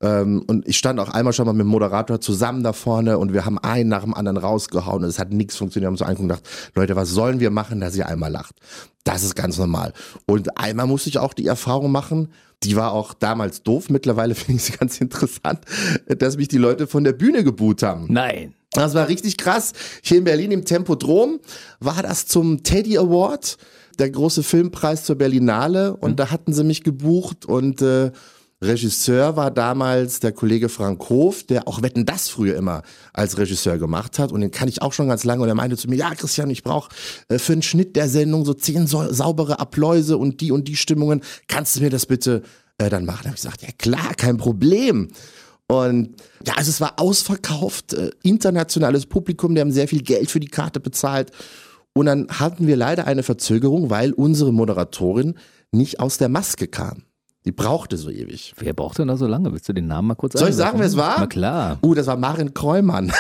Ähm, 0.00 0.44
und 0.46 0.66
ich 0.68 0.78
stand 0.78 1.00
auch 1.00 1.08
einmal 1.08 1.32
schon 1.32 1.46
mal 1.46 1.52
mit 1.52 1.62
dem 1.64 1.68
Moderator 1.68 2.20
zusammen 2.20 2.62
da 2.62 2.72
vorne 2.72 3.18
und 3.18 3.32
wir 3.32 3.44
haben 3.44 3.58
einen 3.58 3.88
nach 3.88 4.02
dem 4.02 4.14
anderen 4.14 4.36
rausgehauen 4.36 5.02
und 5.02 5.08
es 5.08 5.18
hat 5.18 5.32
nichts 5.32 5.56
funktioniert. 5.56 5.86
Wir 5.86 5.90
haben 5.90 5.96
so 5.96 6.04
angeguckt 6.04 6.22
und 6.22 6.28
gedacht, 6.28 6.72
Leute, 6.74 6.96
was 6.96 7.10
sollen 7.10 7.40
wir 7.40 7.50
machen, 7.50 7.80
dass 7.80 7.96
ihr 7.96 8.06
einmal 8.06 8.30
lacht? 8.30 8.54
Das 9.04 9.24
ist 9.24 9.34
ganz 9.34 9.58
normal. 9.58 9.92
Und 10.26 10.58
einmal 10.58 10.86
musste 10.86 11.08
ich 11.08 11.18
auch 11.18 11.34
die 11.34 11.46
Erfahrung 11.46 11.90
machen, 11.90 12.28
die 12.62 12.76
war 12.76 12.92
auch 12.92 13.14
damals 13.14 13.62
doof, 13.62 13.88
mittlerweile 13.90 14.34
finde 14.36 14.60
ich 14.60 14.64
sie 14.64 14.72
ganz 14.72 15.00
interessant, 15.00 15.60
dass 16.06 16.36
mich 16.36 16.48
die 16.48 16.58
Leute 16.58 16.86
von 16.86 17.04
der 17.04 17.12
Bühne 17.12 17.42
geboot 17.44 17.82
haben. 17.82 18.06
Nein. 18.08 18.54
Das 18.72 18.94
war 18.94 19.08
richtig 19.08 19.38
krass. 19.38 19.72
Hier 20.02 20.18
in 20.18 20.24
Berlin 20.24 20.52
im 20.52 20.64
Tempodrom 20.64 21.40
war 21.80 22.02
das 22.02 22.26
zum 22.26 22.62
Teddy 22.62 22.98
Award, 22.98 23.56
der 23.98 24.10
große 24.10 24.42
Filmpreis 24.42 25.04
zur 25.04 25.16
Berlinale 25.16 25.96
und 25.96 26.12
mhm. 26.12 26.16
da 26.16 26.30
hatten 26.30 26.52
sie 26.52 26.64
mich 26.64 26.84
gebucht 26.84 27.46
und 27.46 27.80
äh, 27.82 28.12
Regisseur 28.60 29.36
war 29.36 29.52
damals 29.52 30.18
der 30.18 30.32
Kollege 30.32 30.68
Frank 30.68 31.08
Hof, 31.08 31.44
der 31.44 31.68
auch 31.68 31.82
Wetten 31.82 32.06
das 32.06 32.28
früher 32.28 32.56
immer 32.56 32.82
als 33.12 33.38
Regisseur 33.38 33.78
gemacht 33.78 34.18
hat. 34.18 34.32
Und 34.32 34.40
den 34.40 34.50
kann 34.50 34.68
ich 34.68 34.82
auch 34.82 34.92
schon 34.92 35.08
ganz 35.08 35.22
lange. 35.22 35.42
Und 35.42 35.48
er 35.48 35.54
meinte 35.54 35.76
zu 35.76 35.88
mir, 35.88 35.96
ja, 35.96 36.12
Christian, 36.14 36.50
ich 36.50 36.64
brauche 36.64 36.90
äh, 37.28 37.38
für 37.38 37.52
den 37.52 37.62
Schnitt 37.62 37.94
der 37.94 38.08
Sendung 38.08 38.44
so 38.44 38.54
zehn 38.54 38.88
saubere 38.88 39.60
Appläuse 39.60 40.16
und 40.18 40.40
die 40.40 40.50
und 40.50 40.66
die 40.66 40.74
Stimmungen. 40.74 41.22
Kannst 41.46 41.76
du 41.76 41.80
mir 41.80 41.90
das 41.90 42.06
bitte 42.06 42.42
äh, 42.78 42.90
dann 42.90 43.04
machen? 43.04 43.20
Da 43.22 43.28
habe 43.28 43.36
ich 43.36 43.42
gesagt, 43.42 43.62
ja 43.62 43.68
klar, 43.78 44.14
kein 44.16 44.38
Problem. 44.38 45.08
Und 45.68 46.16
ja, 46.44 46.54
also 46.56 46.70
es 46.70 46.80
war 46.80 46.94
ausverkauft, 46.96 47.92
äh, 47.92 48.10
internationales 48.24 49.06
Publikum, 49.06 49.54
die 49.54 49.60
haben 49.60 49.70
sehr 49.70 49.86
viel 49.86 50.02
Geld 50.02 50.30
für 50.30 50.40
die 50.40 50.48
Karte 50.48 50.80
bezahlt. 50.80 51.30
Und 51.92 52.06
dann 52.06 52.26
hatten 52.28 52.66
wir 52.66 52.76
leider 52.76 53.06
eine 53.06 53.22
Verzögerung, 53.22 53.88
weil 53.88 54.12
unsere 54.12 54.52
Moderatorin 54.52 55.34
nicht 55.70 56.00
aus 56.00 56.18
der 56.18 56.28
Maske 56.28 56.66
kam. 56.66 57.02
Die 57.44 57.52
brauchte 57.52 57.96
so 57.96 58.10
ewig. 58.10 58.52
Wer 58.58 58.74
brauchte 58.74 59.06
da 59.06 59.16
so 59.16 59.26
lange? 59.26 59.52
Willst 59.52 59.68
du 59.68 59.72
den 59.72 59.86
Namen 59.86 60.08
mal 60.08 60.14
kurz 60.14 60.34
sagen? 60.34 60.44
Soll 60.44 60.50
ich 60.50 60.56
sagen, 60.56 60.78
wer 60.78 60.86
es 60.86 60.96
war? 60.96 61.16
Na 61.20 61.26
klar. 61.26 61.78
Uh, 61.82 61.94
das 61.94 62.06
war 62.06 62.16
Marin 62.16 62.52
Kreumann. 62.52 63.12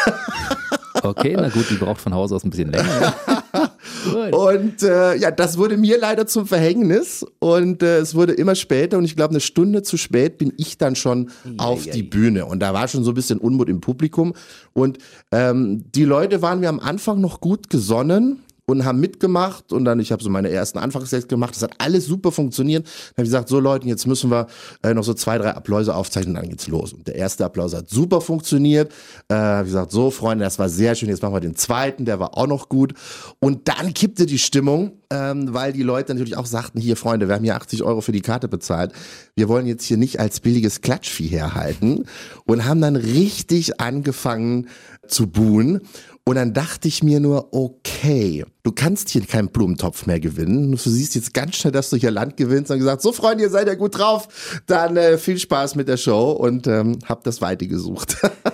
okay, 1.02 1.34
na 1.36 1.48
gut, 1.48 1.70
die 1.70 1.76
braucht 1.76 2.00
von 2.00 2.12
Haus 2.12 2.32
aus 2.32 2.44
ein 2.44 2.50
bisschen 2.50 2.70
länger. 2.70 3.14
und 4.32 4.82
äh, 4.82 5.16
ja, 5.16 5.30
das 5.30 5.56
wurde 5.56 5.76
mir 5.76 5.98
leider 5.98 6.26
zum 6.26 6.46
Verhängnis 6.46 7.24
und 7.38 7.82
äh, 7.82 7.98
es 7.98 8.14
wurde 8.14 8.32
immer 8.32 8.54
später 8.54 8.98
und 8.98 9.04
ich 9.04 9.16
glaube 9.16 9.30
eine 9.30 9.40
Stunde 9.40 9.82
zu 9.82 9.96
spät 9.96 10.38
bin 10.38 10.52
ich 10.56 10.78
dann 10.78 10.96
schon 10.96 11.30
ja, 11.44 11.52
auf 11.58 11.86
ja, 11.86 11.92
die 11.92 12.02
ja. 12.02 12.08
Bühne 12.08 12.46
und 12.46 12.60
da 12.60 12.74
war 12.74 12.88
schon 12.88 13.04
so 13.04 13.12
ein 13.12 13.14
bisschen 13.14 13.38
Unmut 13.38 13.68
im 13.68 13.80
Publikum 13.80 14.34
und 14.72 14.98
ähm, 15.32 15.84
die 15.94 16.04
Leute 16.04 16.42
waren 16.42 16.60
mir 16.60 16.68
am 16.68 16.80
Anfang 16.80 17.20
noch 17.20 17.40
gut 17.40 17.70
gesonnen 17.70 18.42
und 18.68 18.84
haben 18.84 19.00
mitgemacht 19.00 19.72
und 19.72 19.86
dann, 19.86 19.98
ich 19.98 20.12
habe 20.12 20.22
so 20.22 20.28
meine 20.28 20.50
ersten 20.50 20.78
Anfangstests 20.78 21.26
gemacht, 21.26 21.54
das 21.54 21.62
hat 21.62 21.72
alles 21.78 22.04
super 22.04 22.30
funktioniert. 22.32 22.84
Dann 22.84 23.12
habe 23.14 23.22
ich 23.22 23.28
gesagt, 23.30 23.48
so 23.48 23.60
Leute, 23.60 23.88
jetzt 23.88 24.06
müssen 24.06 24.30
wir 24.30 24.46
äh, 24.82 24.92
noch 24.92 25.04
so 25.04 25.14
zwei, 25.14 25.38
drei 25.38 25.52
Appläuse 25.52 25.94
aufzeichnen, 25.94 26.34
dann 26.34 26.50
geht's 26.50 26.68
los. 26.68 26.92
Und 26.92 27.08
der 27.08 27.14
erste 27.14 27.46
Applaus 27.46 27.74
hat 27.74 27.88
super 27.88 28.20
funktioniert. 28.20 28.92
Äh, 29.28 29.36
habe 29.36 29.62
ich 29.62 29.72
gesagt, 29.72 29.90
so 29.90 30.10
Freunde, 30.10 30.44
das 30.44 30.58
war 30.58 30.68
sehr 30.68 30.94
schön, 30.94 31.08
jetzt 31.08 31.22
machen 31.22 31.32
wir 31.32 31.40
den 31.40 31.56
zweiten, 31.56 32.04
der 32.04 32.20
war 32.20 32.36
auch 32.36 32.46
noch 32.46 32.68
gut. 32.68 32.92
Und 33.40 33.68
dann 33.68 33.94
kippte 33.94 34.26
die 34.26 34.38
Stimmung, 34.38 34.98
ähm, 35.08 35.54
weil 35.54 35.72
die 35.72 35.82
Leute 35.82 36.12
natürlich 36.12 36.36
auch 36.36 36.44
sagten, 36.44 36.78
hier 36.78 36.96
Freunde, 36.96 37.26
wir 37.26 37.36
haben 37.36 37.44
hier 37.44 37.56
80 37.56 37.82
Euro 37.84 38.02
für 38.02 38.12
die 38.12 38.20
Karte 38.20 38.48
bezahlt. 38.48 38.92
Wir 39.34 39.48
wollen 39.48 39.66
jetzt 39.66 39.84
hier 39.84 39.96
nicht 39.96 40.20
als 40.20 40.40
billiges 40.40 40.82
Klatschvieh 40.82 41.28
herhalten 41.28 42.04
und 42.44 42.66
haben 42.66 42.82
dann 42.82 42.96
richtig 42.96 43.80
angefangen 43.80 44.68
zu 45.06 45.26
buhen. 45.26 45.80
Und 46.28 46.34
dann 46.34 46.52
dachte 46.52 46.88
ich 46.88 47.02
mir 47.02 47.20
nur, 47.20 47.54
okay, 47.54 48.44
du 48.62 48.70
kannst 48.70 49.08
hier 49.08 49.24
keinen 49.24 49.48
Blumentopf 49.48 50.04
mehr 50.04 50.20
gewinnen. 50.20 50.72
Du 50.72 50.76
siehst 50.76 51.14
jetzt 51.14 51.32
ganz 51.32 51.56
schnell, 51.56 51.72
dass 51.72 51.88
du 51.88 51.96
hier 51.96 52.10
Land 52.10 52.36
gewinnst 52.36 52.70
und 52.70 52.76
gesagt, 52.76 53.00
so 53.00 53.12
Freunde, 53.12 53.44
ihr 53.44 53.48
seid 53.48 53.66
ja 53.66 53.74
gut 53.74 53.96
drauf. 53.96 54.60
Dann 54.66 54.98
äh, 54.98 55.16
viel 55.16 55.38
Spaß 55.38 55.74
mit 55.74 55.88
der 55.88 55.96
Show 55.96 56.32
und 56.32 56.66
ähm, 56.66 56.98
hab 57.06 57.24
das 57.24 57.40
Weite 57.40 57.66
gesucht. 57.66 58.18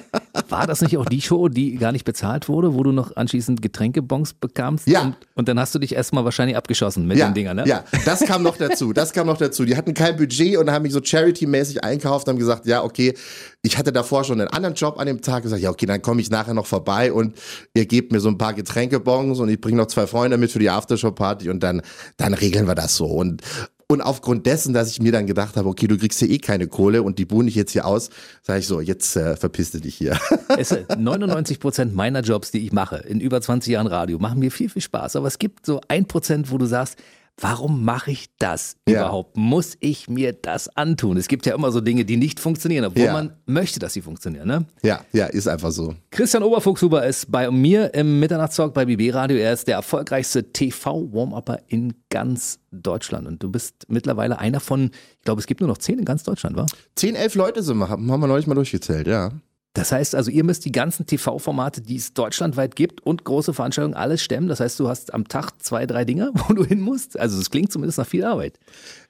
War 0.55 0.67
das 0.67 0.81
nicht 0.81 0.97
auch 0.97 1.07
die 1.07 1.21
Show, 1.21 1.49
die 1.49 1.77
gar 1.77 1.93
nicht 1.93 2.05
bezahlt 2.05 2.49
wurde, 2.49 2.75
wo 2.75 2.83
du 2.83 2.93
noch 2.93 3.17
anschließend 3.17 3.61
Getränkebons 3.61 4.35
bekamst? 4.35 4.87
Ja. 4.87 5.03
Und, 5.03 5.17
und 5.35 5.49
dann 5.49 5.59
hast 5.59 5.75
du 5.75 5.79
dich 5.79 5.95
erstmal 5.95 6.25
wahrscheinlich 6.25 6.57
abgeschossen 6.57 7.07
mit 7.07 7.19
ja, 7.19 7.29
den 7.29 7.35
Dingern, 7.35 7.57
ne? 7.57 7.65
Ja, 7.67 7.85
das 8.05 8.25
kam 8.25 8.43
noch 8.43 8.57
dazu. 8.57 8.93
Das 8.93 9.13
kam 9.13 9.27
noch 9.27 9.37
dazu. 9.37 9.65
Die 9.65 9.77
hatten 9.77 9.95
kein 9.95 10.17
Budget 10.17 10.57
und 10.57 10.71
haben 10.71 10.83
mich 10.83 10.93
so 10.93 11.01
charity-mäßig 11.01 11.83
einkauft 11.83 12.27
und 12.27 12.35
haben 12.35 12.39
gesagt, 12.39 12.67
ja, 12.67 12.83
okay, 12.83 13.15
ich 13.63 13.79
hatte 13.79 13.93
davor 13.93 14.25
schon 14.25 14.41
einen 14.41 14.51
anderen 14.51 14.75
Job 14.75 14.99
an 14.99 15.07
dem 15.07 15.23
Tag 15.23 15.43
gesagt, 15.43 15.63
ja, 15.63 15.71
okay, 15.71 15.87
dann 15.87 16.03
komme 16.03 16.21
ich 16.21 16.31
nachher 16.31 16.55
noch 16.55 16.67
vorbei 16.67 17.13
und 17.13 17.37
ihr 17.75 17.87
gebt 17.87 18.13
mir 18.13 18.21
so 18.21 18.29
ein 18.29 18.39
paar 18.39 18.55
Getränkebons 18.55 19.41
und 19.41 19.49
ich 19.49 19.61
bringe 19.61 19.79
noch 19.79 19.87
zwei 19.87 20.07
Freunde 20.07 20.39
mit 20.39 20.53
für 20.53 20.59
die 20.59 20.71
Aftershow-Party 20.71 21.51
und 21.51 21.63
dann, 21.63 21.83
dann 22.17 22.35
regeln 22.35 22.67
wir 22.67 22.75
das 22.75 22.95
so. 22.97 23.07
Und, 23.07 23.43
und 23.89 24.01
aufgrund 24.01 24.47
dessen, 24.47 24.73
dass 24.73 24.91
ich 24.91 25.01
mir 25.01 25.13
dann 25.13 25.27
gedacht 25.27 25.57
habe, 25.57 25.69
okay, 25.69 25.87
du 25.87 25.99
kriegst 25.99 26.19
hier 26.19 26.31
eh 26.31 26.39
keine 26.39 26.67
Kohle 26.67 27.03
und 27.03 27.19
die 27.19 27.25
buhne 27.25 27.49
ich 27.49 27.55
jetzt 27.55 27.73
hier 27.73 27.87
aus, 27.87 28.11
sage 28.43 28.61
ich 28.61 28.67
so, 28.67 28.81
jetzt 28.81 29.17
äh, 29.17 29.37
verpiss 29.37 29.73
dich 29.73 29.95
hier. 29.95 30.19
Es, 30.57 30.75
99 30.97 31.59
Prozent 31.59 31.95
meiner 31.95 32.21
Jobs, 32.21 32.51
die 32.51 32.65
ich 32.65 32.73
mache, 32.73 32.97
in 32.97 33.21
über 33.21 33.41
20 33.41 33.73
Jahren 33.73 33.87
Radio, 33.87 34.19
machen 34.19 34.39
mir 34.39 34.51
viel, 34.51 34.69
viel 34.69 34.83
Spaß. 34.83 35.17
Aber 35.17 35.27
es 35.27 35.39
gibt 35.39 35.67
so 35.67 35.81
ein 35.89 36.07
Prozent, 36.07 36.51
wo 36.51 36.59
du 36.59 36.67
sagst, 36.67 36.99
Warum 37.41 37.85
mache 37.85 38.13
ich 38.13 38.27
das 38.39 38.77
Ja. 38.89 39.01
überhaupt? 39.01 39.37
Muss 39.37 39.77
ich 39.81 40.09
mir 40.09 40.33
das 40.33 40.69
antun? 40.77 41.17
Es 41.17 41.27
gibt 41.27 41.47
ja 41.47 41.55
immer 41.55 41.73
so 41.73 41.81
Dinge, 41.81 42.05
die 42.05 42.17
nicht 42.17 42.39
funktionieren, 42.39 42.85
obwohl 42.85 43.07
Ja. 43.07 43.13
man 43.13 43.33
möchte, 43.47 43.81
dass 43.81 43.93
sie 43.93 44.03
funktionieren. 44.03 44.47
Ne? 44.47 44.67
ja, 44.83 45.01
ja, 45.13 45.27
ist 45.27 45.49
einfach 45.49 45.73
so. 45.73 45.95
Christian 46.11 46.45
Oberfuchshuber 46.45 47.05
ist 47.05 47.31
bei 47.33 47.51
mir 47.51 47.93
im 47.95 48.21
Mitternachtstalk 48.21 48.73
bei 48.73 48.85
BB 48.85 49.11
Radio. 49.13 49.37
Er 49.37 49.53
ist 49.53 49.67
der 49.67 49.75
erfolgreichste 49.77 50.53
TV-Warm-Upper 50.53 51.59
in 51.67 51.95
ganz 52.09 52.61
Deutschland. 52.71 53.27
Und 53.27 53.43
du 53.43 53.51
bist 53.51 53.75
mittlerweile 53.89 54.39
einer 54.39 54.61
von, 54.61 54.91
ich 55.19 55.25
glaube, 55.25 55.41
es 55.41 55.47
gibt 55.47 55.61
nur 55.61 55.69
noch 55.69 55.79
zehn 55.79 55.99
in 55.99 56.05
ganz 56.05 56.23
Deutschland, 56.23 56.57
wa? 56.57 56.67
Zehn, 56.95 57.17
elf 57.17 57.35
Leute 57.35 57.63
sind 57.65 57.79
wir, 57.79 57.89
haben 57.89 58.11
haben 58.13 58.21
wir 58.21 58.27
neulich 58.29 58.47
mal 58.47 58.55
durchgezählt, 58.55 59.07
ja. 59.09 59.31
Das 59.75 59.91
heißt 59.91 60.15
also, 60.15 60.31
ihr 60.31 60.45
müsst 60.45 60.65
die 60.65 60.73
ganzen 60.73 61.05
TV-Formate, 61.05 61.81
die 61.81 61.97
es 61.97 62.15
deutschlandweit 62.15 62.77
gibt 62.77 63.05
und 63.05 63.25
große 63.25 63.53
Veranstaltungen 63.53 63.95
alles 63.95 64.23
stemmen. 64.23 64.49
Das 64.49 64.61
heißt, 64.61 64.79
du 64.79 64.89
hast 64.89 65.13
am 65.13 65.27
Tag 65.27 65.51
zwei, 65.59 65.85
drei 65.85 66.05
Dinge, 66.05 66.31
wo 66.35 66.55
du 66.55 66.65
hin 66.65 66.81
musst. 66.81 67.19
Also 67.19 67.41
es 67.41 67.51
klingt 67.51 67.73
zumindest 67.73 67.99
nach 67.99 68.07
viel 68.07 68.25
Arbeit. 68.25 68.59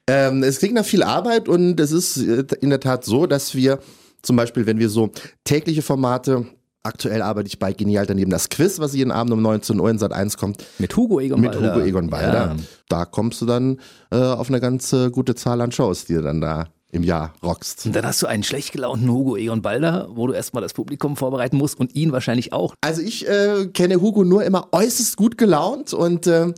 Ähm, 0.07 0.43
es 0.43 0.59
klingt 0.59 0.75
nach 0.75 0.85
viel 0.85 1.03
Arbeit 1.03 1.49
und 1.49 1.79
es 1.79 1.93
ist 1.93 2.17
äh, 2.17 2.45
in 2.61 2.71
der 2.71 2.81
Tat 2.81 3.05
so, 3.05 3.27
dass 3.27 3.55
wir 3.55 3.79
zum 4.23 4.37
Beispiel, 4.37 4.65
wenn 4.67 4.79
wir 4.79 4.89
so 4.89 5.11
tägliche 5.45 5.83
Formate, 5.83 6.47
aktuell 6.83 7.21
arbeite 7.21 7.49
ich 7.49 7.59
bei 7.59 7.75
Genial 7.75 8.07
daneben 8.07 8.31
das 8.31 8.49
Quiz, 8.49 8.79
was 8.79 8.95
jeden 8.95 9.11
Abend 9.11 9.35
um 9.35 9.43
19 9.43 9.79
Uhr 9.79 9.91
in 9.91 9.99
Sat 9.99 10.13
1 10.13 10.39
kommt, 10.39 10.65
Mit 10.79 10.97
Hugo 10.97 11.21
Egon 11.21 11.41
mit 11.41 11.53
Balder. 11.53 11.75
Hugo 11.75 11.85
Egon 11.85 12.09
Balder. 12.09 12.33
Ja. 12.33 12.57
Da 12.89 13.05
kommst 13.05 13.43
du 13.43 13.47
dann 13.47 13.81
äh, 14.11 14.17
auf 14.17 14.49
eine 14.49 14.61
ganz 14.61 14.93
äh, 14.95 15.11
gute 15.11 15.35
Zahl 15.35 15.61
an 15.61 15.73
Shows, 15.73 16.07
die 16.07 16.15
du 16.15 16.23
dann 16.23 16.41
da 16.41 16.69
im 16.95 17.03
Jahr 17.03 17.35
rockst. 17.43 17.87
Und 17.87 17.95
dann 17.95 18.07
hast 18.07 18.23
du 18.23 18.27
einen 18.27 18.45
schlecht 18.45 18.73
gelaunten 18.73 19.11
Hugo 19.11 19.37
Egon 19.37 19.63
Balder, 19.63 20.09
wo 20.11 20.27
du 20.27 20.33
erstmal 20.33 20.63
das 20.63 20.73
Publikum 20.73 21.17
vorbereiten 21.17 21.57
musst 21.57 21.79
und 21.79 21.95
ihn 21.95 22.13
wahrscheinlich 22.13 22.53
auch. 22.53 22.75
Also 22.81 23.03
ich 23.03 23.29
äh, 23.29 23.67
kenne 23.67 24.01
Hugo 24.01 24.25
nur 24.25 24.45
immer 24.45 24.69
äußerst 24.73 25.17
gut 25.17 25.37
gelaunt 25.37 25.93
und 25.93 26.27
äh, 26.27 26.53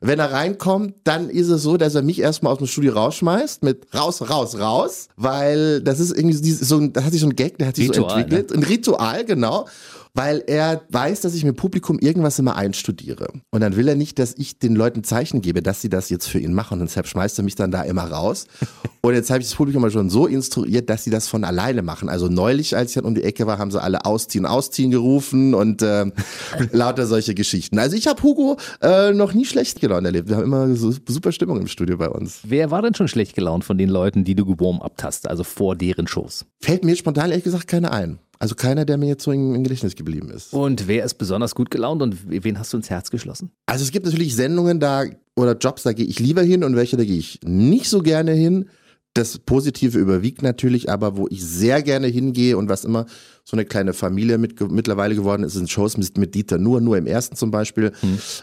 wenn 0.00 0.18
er 0.18 0.32
reinkommt, 0.32 0.94
dann 1.04 1.30
ist 1.30 1.48
es 1.48 1.62
so, 1.62 1.76
dass 1.76 1.94
er 1.94 2.02
mich 2.02 2.18
erstmal 2.20 2.52
aus 2.52 2.58
dem 2.58 2.66
Studio 2.66 2.94
rausschmeißt 2.94 3.62
mit 3.62 3.86
raus, 3.94 4.28
raus, 4.28 4.58
raus, 4.58 5.08
weil 5.16 5.80
das 5.80 6.00
ist 6.00 6.10
irgendwie 6.10 6.36
so, 6.36 6.64
so 6.64 6.86
das 6.88 7.04
hat 7.04 7.12
sich 7.12 7.20
so 7.20 7.28
ein 7.28 7.36
Gag, 7.36 7.58
der 7.58 7.68
hat 7.68 7.76
sich 7.76 7.86
so 7.86 8.02
Ritual, 8.02 8.16
ne? 8.16 8.22
entwickelt, 8.22 8.52
ein 8.52 8.62
Ritual, 8.64 9.24
genau. 9.24 9.68
Weil 10.14 10.44
er 10.46 10.82
weiß, 10.90 11.22
dass 11.22 11.34
ich 11.34 11.44
mit 11.44 11.56
Publikum 11.56 11.98
irgendwas 11.98 12.38
immer 12.38 12.56
einstudiere. 12.56 13.28
Und 13.50 13.60
dann 13.60 13.76
will 13.76 13.88
er 13.88 13.94
nicht, 13.94 14.18
dass 14.18 14.34
ich 14.36 14.58
den 14.58 14.74
Leuten 14.74 15.04
Zeichen 15.04 15.40
gebe, 15.40 15.62
dass 15.62 15.80
sie 15.80 15.88
das 15.88 16.10
jetzt 16.10 16.26
für 16.28 16.38
ihn 16.38 16.52
machen. 16.52 16.80
Und 16.80 16.88
deshalb 16.88 17.06
schmeißt 17.06 17.38
er 17.38 17.44
mich 17.44 17.54
dann 17.54 17.70
da 17.70 17.82
immer 17.82 18.04
raus. 18.04 18.46
Und 19.04 19.14
jetzt 19.14 19.30
habe 19.30 19.40
ich 19.40 19.48
das 19.48 19.56
Publikum 19.56 19.82
mal 19.82 19.90
schon 19.90 20.10
so 20.10 20.26
instruiert, 20.26 20.88
dass 20.88 21.02
sie 21.02 21.10
das 21.10 21.26
von 21.26 21.42
alleine 21.42 21.82
machen. 21.82 22.08
Also 22.08 22.28
neulich, 22.28 22.76
als 22.76 22.90
ich 22.90 22.94
dann 22.94 23.04
um 23.04 23.16
die 23.16 23.24
Ecke 23.24 23.48
war, 23.48 23.58
haben 23.58 23.72
sie 23.72 23.82
alle 23.82 24.04
ausziehen, 24.04 24.46
ausziehen 24.46 24.92
gerufen 24.92 25.54
und 25.54 25.82
äh, 25.82 26.06
lauter 26.70 27.06
solche 27.06 27.34
Geschichten. 27.34 27.80
Also 27.80 27.96
ich 27.96 28.06
habe 28.06 28.22
Hugo 28.22 28.58
äh, 28.80 29.12
noch 29.12 29.34
nie 29.34 29.44
schlecht 29.44 29.80
gelaunt 29.80 30.06
erlebt. 30.06 30.28
Wir 30.28 30.36
haben 30.36 30.44
immer 30.44 30.76
so 30.76 30.92
super 31.08 31.32
Stimmung 31.32 31.58
im 31.58 31.66
Studio 31.66 31.96
bei 31.96 32.08
uns. 32.08 32.40
Wer 32.44 32.70
war 32.70 32.80
denn 32.82 32.94
schon 32.94 33.08
schlecht 33.08 33.34
gelaunt 33.34 33.64
von 33.64 33.76
den 33.76 33.88
Leuten, 33.88 34.22
die 34.22 34.36
du 34.36 34.44
gewarm-upt 34.44 35.02
hast, 35.02 35.28
also 35.28 35.42
vor 35.42 35.74
deren 35.74 36.06
Shows? 36.06 36.44
Fällt 36.60 36.84
mir 36.84 36.94
spontan 36.94 37.30
ehrlich 37.30 37.44
gesagt 37.44 37.66
keiner 37.66 37.90
ein. 37.90 38.20
Also 38.42 38.56
keiner, 38.56 38.84
der 38.84 38.98
mir 38.98 39.06
jetzt 39.06 39.22
so 39.22 39.30
im, 39.30 39.54
im 39.54 39.62
Gedächtnis 39.62 39.94
geblieben 39.94 40.28
ist. 40.28 40.52
Und 40.52 40.88
wer 40.88 41.04
ist 41.04 41.14
besonders 41.14 41.54
gut 41.54 41.70
gelaunt 41.70 42.02
und 42.02 42.16
wen 42.26 42.58
hast 42.58 42.72
du 42.72 42.76
ins 42.76 42.90
Herz 42.90 43.08
geschlossen? 43.12 43.52
Also 43.66 43.84
es 43.84 43.92
gibt 43.92 44.04
natürlich 44.04 44.34
Sendungen 44.34 44.80
da 44.80 45.04
oder 45.36 45.56
Jobs, 45.56 45.84
da 45.84 45.92
gehe 45.92 46.06
ich 46.06 46.18
lieber 46.18 46.42
hin 46.42 46.64
und 46.64 46.74
welche, 46.74 46.96
da 46.96 47.04
gehe 47.04 47.18
ich 47.18 47.38
nicht 47.44 47.88
so 47.88 48.02
gerne 48.02 48.32
hin. 48.32 48.68
Das 49.14 49.38
Positive 49.38 49.96
überwiegt 49.96 50.42
natürlich, 50.42 50.90
aber 50.90 51.16
wo 51.16 51.28
ich 51.28 51.44
sehr 51.44 51.82
gerne 51.82 52.08
hingehe 52.08 52.56
und 52.56 52.68
was 52.68 52.84
immer 52.84 53.06
so 53.44 53.54
eine 53.56 53.64
kleine 53.64 53.92
Familie 53.92 54.38
mit, 54.38 54.58
mittlerweile 54.72 55.14
geworden 55.14 55.44
ist, 55.44 55.52
sind 55.52 55.70
Shows 55.70 55.96
mit, 55.96 56.18
mit 56.18 56.34
Dieter 56.34 56.58
Nur, 56.58 56.80
nur 56.80 56.96
im 56.96 57.06
ersten 57.06 57.36
zum 57.36 57.52
Beispiel, 57.52 57.92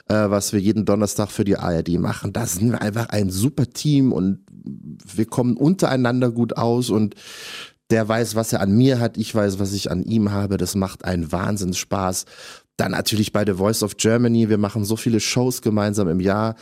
äh, 0.08 0.14
was 0.14 0.54
wir 0.54 0.62
jeden 0.62 0.86
Donnerstag 0.86 1.30
für 1.30 1.44
die 1.44 1.58
ARD 1.58 2.00
machen. 2.00 2.32
Da 2.32 2.46
sind 2.46 2.72
wir 2.72 2.82
einfach 2.82 3.10
ein 3.10 3.32
super 3.32 3.66
Team 3.66 4.14
und 4.14 4.46
wir 5.14 5.26
kommen 5.26 5.58
untereinander 5.58 6.32
gut 6.32 6.56
aus 6.56 6.90
und 6.90 7.16
der 7.90 8.08
weiß, 8.08 8.36
was 8.36 8.54
er 8.54 8.62
an 8.62 8.72
mir 8.72 9.00
hat, 9.00 9.18
ich 9.18 9.34
weiß, 9.34 9.60
was 9.60 9.74
ich 9.74 9.90
an 9.92 10.04
ihm 10.04 10.32
habe. 10.32 10.58
Das 10.58 10.76
macht 10.76 11.06
einen 11.06 11.32
Wahnsinnsspaß. 11.32 12.26
Dann 12.78 12.92
natürlich 12.92 13.34
bei 13.34 13.46
The 13.46 13.54
Voice 13.54 13.84
of 13.84 13.98
Germany. 13.98 14.50
Wir 14.50 14.58
machen 14.58 14.86
so 14.86 14.96
viele 14.96 15.20
Shows 15.20 15.62
gemeinsam 15.62 16.08
im 16.08 16.20
Jahr. 16.20 16.56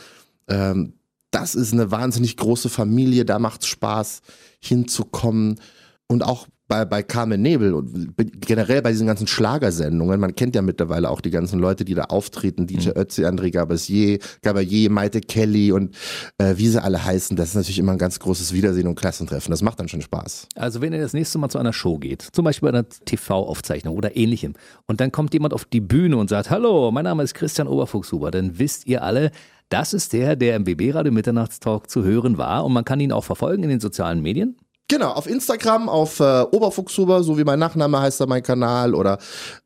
Ähm, 0.48 0.94
das 1.30 1.54
ist 1.54 1.72
eine 1.72 1.90
wahnsinnig 1.90 2.36
große 2.36 2.70
Familie. 2.70 3.24
Da 3.24 3.38
macht 3.38 3.62
es 3.62 3.68
Spaß, 3.68 4.22
hinzukommen. 4.60 5.60
Und 6.06 6.24
auch 6.24 6.46
bei, 6.68 6.84
bei 6.84 7.02
Carmen 7.02 7.40
Nebel 7.40 7.72
und 7.72 8.14
generell 8.40 8.82
bei 8.82 8.92
diesen 8.92 9.06
ganzen 9.06 9.26
Schlagersendungen. 9.26 10.20
Man 10.20 10.34
kennt 10.34 10.54
ja 10.54 10.62
mittlerweile 10.62 11.08
auch 11.08 11.22
die 11.22 11.30
ganzen 11.30 11.58
Leute, 11.58 11.84
die 11.84 11.94
da 11.94 12.04
auftreten. 12.04 12.66
DJ 12.66 12.90
Ötzi, 12.90 13.24
André 13.24 13.50
Gabassier, 13.50 14.18
Gabaye, 14.42 14.90
Maite 14.90 15.20
Kelly 15.20 15.72
und 15.72 15.96
äh, 16.36 16.54
wie 16.56 16.68
sie 16.68 16.82
alle 16.82 17.02
heißen. 17.04 17.36
Das 17.36 17.48
ist 17.48 17.54
natürlich 17.54 17.78
immer 17.78 17.92
ein 17.92 17.98
ganz 17.98 18.20
großes 18.20 18.52
Wiedersehen 18.52 18.86
und 18.86 18.96
Klassentreffen. 18.96 19.50
Das 19.50 19.62
macht 19.62 19.80
dann 19.80 19.88
schon 19.88 20.02
Spaß. 20.02 20.48
Also 20.54 20.80
wenn 20.82 20.92
ihr 20.92 21.00
das 21.00 21.14
nächste 21.14 21.38
Mal 21.38 21.48
zu 21.48 21.58
einer 21.58 21.72
Show 21.72 21.98
geht, 21.98 22.22
zum 22.22 22.44
Beispiel 22.44 22.70
bei 22.70 22.78
einer 22.78 22.88
TV-Aufzeichnung 22.88 23.96
oder 23.96 24.16
ähnlichem, 24.16 24.52
und 24.86 25.00
dann 25.00 25.10
kommt 25.10 25.32
jemand 25.32 25.54
auf 25.54 25.64
die 25.64 25.80
Bühne 25.80 26.18
und 26.18 26.28
sagt, 26.28 26.50
hallo, 26.50 26.90
mein 26.90 27.04
Name 27.04 27.22
ist 27.22 27.34
Christian 27.34 27.66
Oberfuchshuber, 27.66 28.30
dann 28.30 28.58
wisst 28.58 28.86
ihr 28.86 29.02
alle, 29.02 29.30
das 29.70 29.92
ist 29.92 30.12
der, 30.12 30.36
der 30.36 30.56
im 30.56 30.64
BB-Radio 30.64 31.12
Mitternachtstalk 31.12 31.90
zu 31.90 32.04
hören 32.04 32.38
war 32.38 32.64
und 32.64 32.72
man 32.72 32.84
kann 32.84 33.00
ihn 33.00 33.12
auch 33.12 33.24
verfolgen 33.24 33.62
in 33.62 33.68
den 33.68 33.80
sozialen 33.80 34.22
Medien. 34.22 34.56
Genau, 34.90 35.10
auf 35.10 35.28
Instagram, 35.28 35.90
auf 35.90 36.18
äh, 36.20 36.42
Oberfuchshuber, 36.50 37.22
so 37.22 37.36
wie 37.36 37.44
mein 37.44 37.58
Nachname 37.58 38.00
heißt 38.00 38.22
da 38.22 38.26
mein 38.26 38.42
Kanal 38.42 38.94
oder 38.94 39.18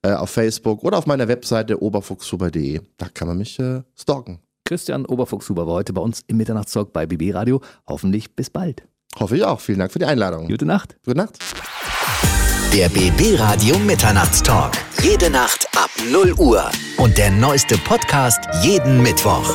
äh, 0.02 0.12
auf 0.12 0.31
Facebook 0.31 0.83
oder 0.83 0.99
auf 0.99 1.07
meiner 1.07 1.29
Webseite 1.29 1.81
oberfuchshuber.de. 1.81 2.81
Da 2.97 3.07
kann 3.14 3.29
man 3.29 3.38
mich 3.38 3.57
äh, 3.61 3.83
stalken. 3.97 4.41
Christian 4.64 5.07
Oberfuchshuber 5.07 5.67
war 5.67 5.75
heute 5.75 5.93
bei 5.93 6.00
uns 6.00 6.23
im 6.26 6.38
Mitternachtstalk 6.38 6.93
bei 6.93 7.07
BB 7.07 7.35
Radio. 7.35 7.61
Hoffentlich 7.87 8.35
bis 8.35 8.50
bald. 8.50 8.83
Hoffe 9.19 9.37
ich 9.37 9.45
auch. 9.45 9.61
Vielen 9.61 9.79
Dank 9.79 9.93
für 9.93 9.99
die 9.99 10.07
Einladung. 10.07 10.49
Gute 10.49 10.64
Nacht. 10.64 10.97
Gute 11.05 11.17
Nacht. 11.17 11.38
Der 12.73 12.88
BB 12.88 13.38
Radio 13.38 13.79
Mitternachtstalk. 13.79 14.73
Jede 15.02 15.31
Nacht 15.31 15.69
ab 15.76 15.91
0 16.11 16.33
Uhr. 16.38 16.64
Und 16.97 17.19
der 17.19 17.31
neueste 17.31 17.76
Podcast 17.79 18.41
jeden 18.62 19.02
Mittwoch. 19.02 19.55